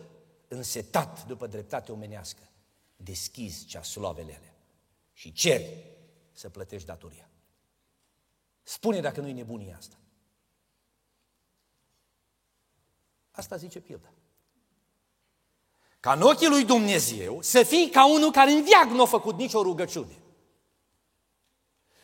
[0.48, 2.50] însetat după dreptate omenească,
[2.96, 4.54] deschizi ceasloavele alea
[5.12, 5.84] și ceri
[6.32, 7.30] să plătești datoria.
[8.62, 9.96] Spune dacă nu e nebunia asta.
[13.30, 14.12] Asta zice pilda.
[16.00, 19.36] Ca în ochii lui Dumnezeu să fii ca unul care în viac nu a făcut
[19.36, 20.21] nicio rugăciune.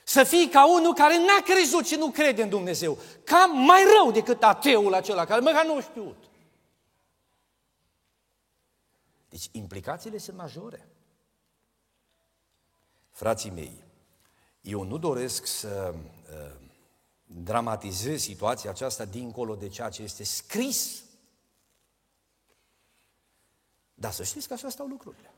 [0.08, 2.98] Să fii ca unul care n-a crezut și nu crede în Dumnezeu.
[3.24, 6.24] Ca mai rău decât ateul acela care măcar nu a știut.
[9.28, 10.88] Deci implicațiile sunt majore.
[13.10, 13.84] Frații mei,
[14.60, 16.60] eu nu doresc să uh,
[17.24, 21.02] dramatizez situația aceasta dincolo de ceea ce este scris.
[23.94, 25.32] Dar să știți că așa stau lucrurile.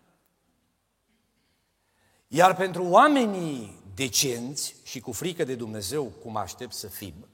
[2.26, 7.28] Iar pentru oamenii decenți și cu frică de Dumnezeu, cum aștept să fim,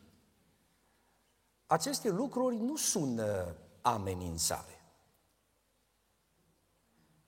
[1.67, 4.85] aceste lucruri nu sună amenințare,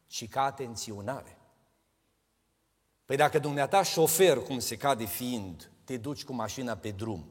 [0.06, 1.38] ci ca atenționare.
[3.04, 7.24] Păi dacă dumneata șofer, cum se cade fiind, te duci cu mașina pe drum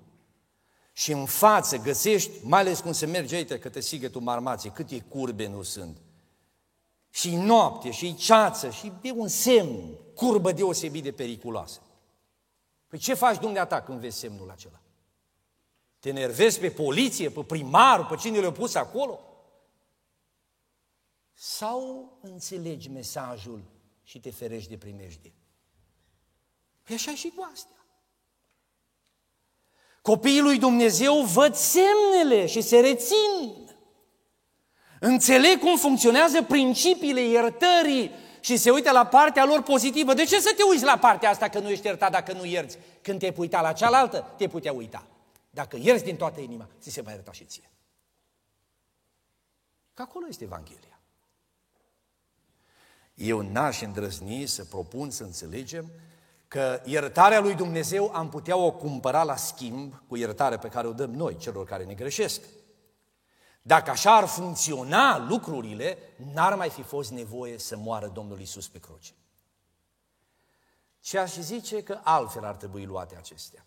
[0.93, 4.72] și în față găsești, mai ales cum se merge aici, că te sigă tu marmație,
[4.72, 6.01] câte curbe nu sunt,
[7.10, 11.82] și noapte, și ceață, și e un semn, curbă deosebit de periculoasă.
[12.88, 14.81] Păi ce faci dumneata când vezi semnul acela?
[15.99, 19.19] Te nervezi pe poliție, pe primar, pe cine le-a pus acolo?
[21.33, 23.63] Sau înțelegi mesajul
[24.03, 25.33] și te ferești de primejdie?
[26.83, 27.75] Păi așa și cu astea.
[30.01, 33.69] Copiii lui Dumnezeu văd semnele și se rețin.
[34.99, 38.11] Înțeleg cum funcționează principiile iertării
[38.48, 40.14] și se uită la partea lor pozitivă.
[40.14, 42.78] De ce să te uiți la partea asta că nu ești iertat dacă nu ierți?
[43.02, 45.08] Când te-ai uitat la cealaltă, te putea uita.
[45.50, 47.72] Dacă ierți din toată inima, ți se va ierta și ție.
[49.93, 51.00] Că acolo este Evanghelia.
[53.14, 55.91] Eu n-aș îndrăzni să propun să înțelegem
[56.48, 60.93] că iertarea lui Dumnezeu am putea o cumpăra la schimb cu iertarea pe care o
[60.93, 62.41] dăm noi, celor care ne greșesc.
[63.68, 65.97] Dacă așa ar funcționa lucrurile,
[66.34, 69.13] n-ar mai fi fost nevoie să moară Domnul Isus pe cruce.
[70.99, 73.65] Și aș zice că altfel ar trebui luate acestea.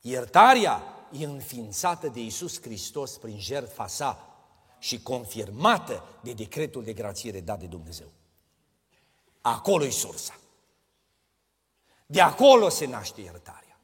[0.00, 0.82] Iertarea
[1.12, 4.36] e înființată de Isus Hristos prin jertfa sa
[4.78, 8.08] și confirmată de decretul de grațiere dat de Dumnezeu.
[9.40, 10.38] Acolo e sursa.
[12.06, 13.80] De acolo se naște iertarea.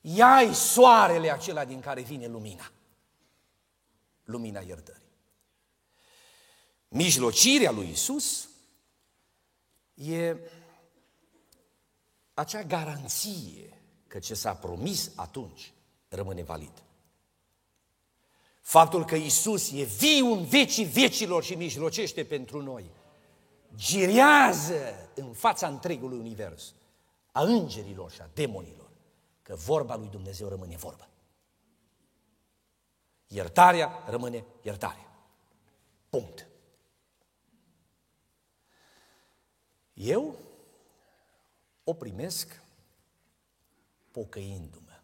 [0.00, 2.70] Ea e soarele acela din care vine lumina.
[4.24, 5.02] Lumina iertării.
[6.88, 8.48] Mijlocirea lui Isus
[9.94, 10.36] e
[12.34, 15.72] acea garanție că ce s-a promis atunci
[16.08, 16.82] rămâne valid.
[18.60, 22.84] Faptul că Isus e viu în vecii vecilor și mijlocește pentru noi,
[23.76, 26.72] girează în fața întregului univers,
[27.32, 28.90] a îngerilor și a demonilor,
[29.42, 31.08] că vorba lui Dumnezeu rămâne vorbă.
[33.34, 35.06] Iertarea rămâne iertare.
[36.08, 36.46] Punct.
[39.92, 40.38] Eu
[41.84, 42.62] o primesc
[44.10, 45.00] pocăindu-mă.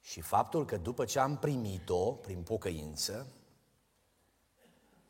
[0.00, 3.26] Și faptul că după ce am primit-o prin pocăință,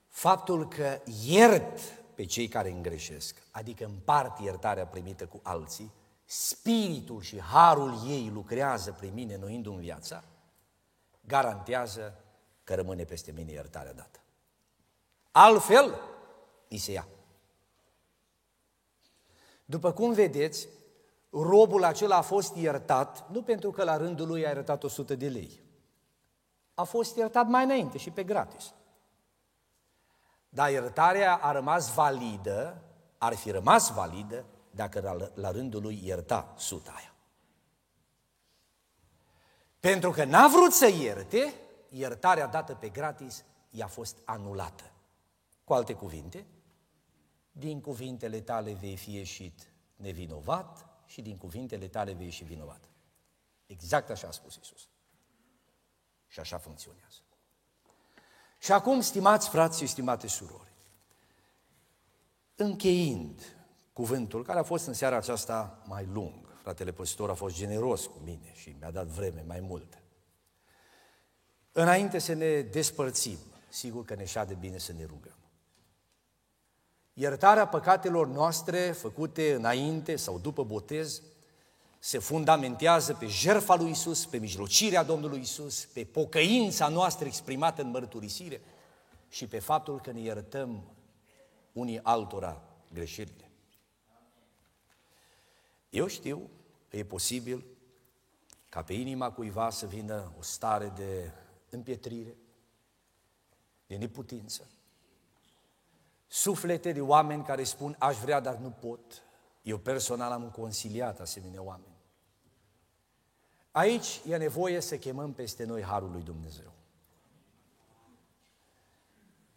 [0.09, 1.81] faptul că iert
[2.15, 5.93] pe cei care îngreșesc, adică împart iertarea primită cu alții,
[6.25, 10.25] spiritul și harul ei lucrează prin mine, înnoindu-mi viața,
[11.27, 12.25] garantează
[12.65, 14.21] că rămâne peste mine iertarea dată.
[15.31, 16.01] Altfel,
[16.69, 17.09] îi se ia.
[19.65, 20.69] După cum vedeți,
[21.31, 25.29] robul acela a fost iertat, nu pentru că la rândul lui a iertat 100 de
[25.29, 25.63] lei.
[26.75, 28.75] A fost iertat mai înainte și pe gratis.
[30.49, 32.83] Dar iertarea a rămas validă,
[33.19, 37.16] ar fi rămas validă, dacă la, la rândul lui ierta suta aia.
[39.81, 41.55] Pentru că n-a vrut să ierte,
[41.89, 44.93] iertarea dată pe gratis i-a fost anulată.
[45.65, 46.47] Cu alte cuvinte,
[47.53, 52.89] din cuvintele tale vei fi ieșit nevinovat și din cuvintele tale vei ieși vinovat.
[53.67, 54.89] Exact așa a spus Isus.
[56.27, 57.19] Și așa funcționează.
[58.59, 60.73] Și acum, stimați frați și stimate surori,
[62.55, 63.57] încheind
[63.93, 68.21] cuvântul, care a fost în seara aceasta mai lung, fratele păstor a fost generos cu
[68.25, 69.99] mine și mi-a dat vreme mai multă.
[71.73, 73.39] Înainte să ne despărțim,
[73.69, 75.37] sigur că ne șade bine să ne rugăm.
[77.13, 81.23] Iertarea păcatelor noastre făcute înainte sau după botez
[81.99, 87.91] se fundamentează pe jertfa lui Isus, pe mijlocirea Domnului Isus, pe pocăința noastră exprimată în
[87.91, 88.61] mărturisire
[89.29, 90.83] și pe faptul că ne iertăm
[91.73, 92.63] unii altora
[92.93, 93.51] greșelile.
[95.91, 96.56] Eu știu că
[96.91, 97.65] e posibil
[98.69, 101.33] ca pe inima cuiva să vină o stare de
[101.71, 102.37] împietrire,
[103.87, 104.71] de neputință.
[106.27, 109.23] Suflete de oameni care spun, aș vrea, dar nu pot.
[109.63, 111.95] Eu personal am consiliat asemenea oameni.
[113.71, 116.73] Aici e nevoie să chemăm peste noi Harul lui Dumnezeu.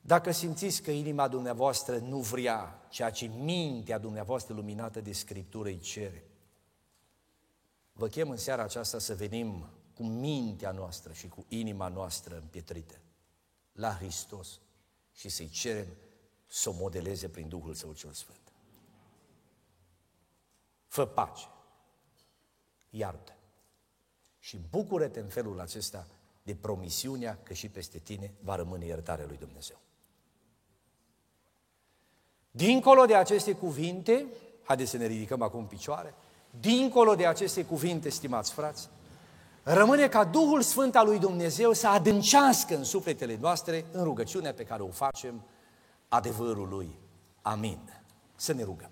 [0.01, 5.79] Dacă simțiți că inima dumneavoastră nu vrea ceea ce mintea dumneavoastră luminată de Scriptură îi
[5.79, 6.28] cere,
[7.99, 12.95] vă chem în seara aceasta să venim cu mintea noastră și cu inima noastră împietrită
[13.71, 14.59] la Hristos
[15.11, 15.87] și să-i cerem
[16.47, 18.39] să o modeleze prin Duhul Său cel Sfânt.
[20.87, 21.47] Fă pace,
[22.89, 23.35] iartă
[24.39, 26.07] și bucură-te în felul acesta
[26.43, 29.79] de promisiunea că și peste tine va rămâne iertarea lui Dumnezeu.
[32.51, 34.25] Dincolo de aceste cuvinte,
[34.63, 36.13] haideți să ne ridicăm acum în picioare,
[36.59, 38.89] dincolo de aceste cuvinte, stimați frați,
[39.63, 44.63] rămâne ca Duhul Sfânt al lui Dumnezeu să adâncească în sufletele noastre în rugăciunea pe
[44.63, 45.41] care o facem
[46.07, 46.89] adevărului.
[47.41, 47.79] Amin.
[48.35, 48.89] Să ne rugăm.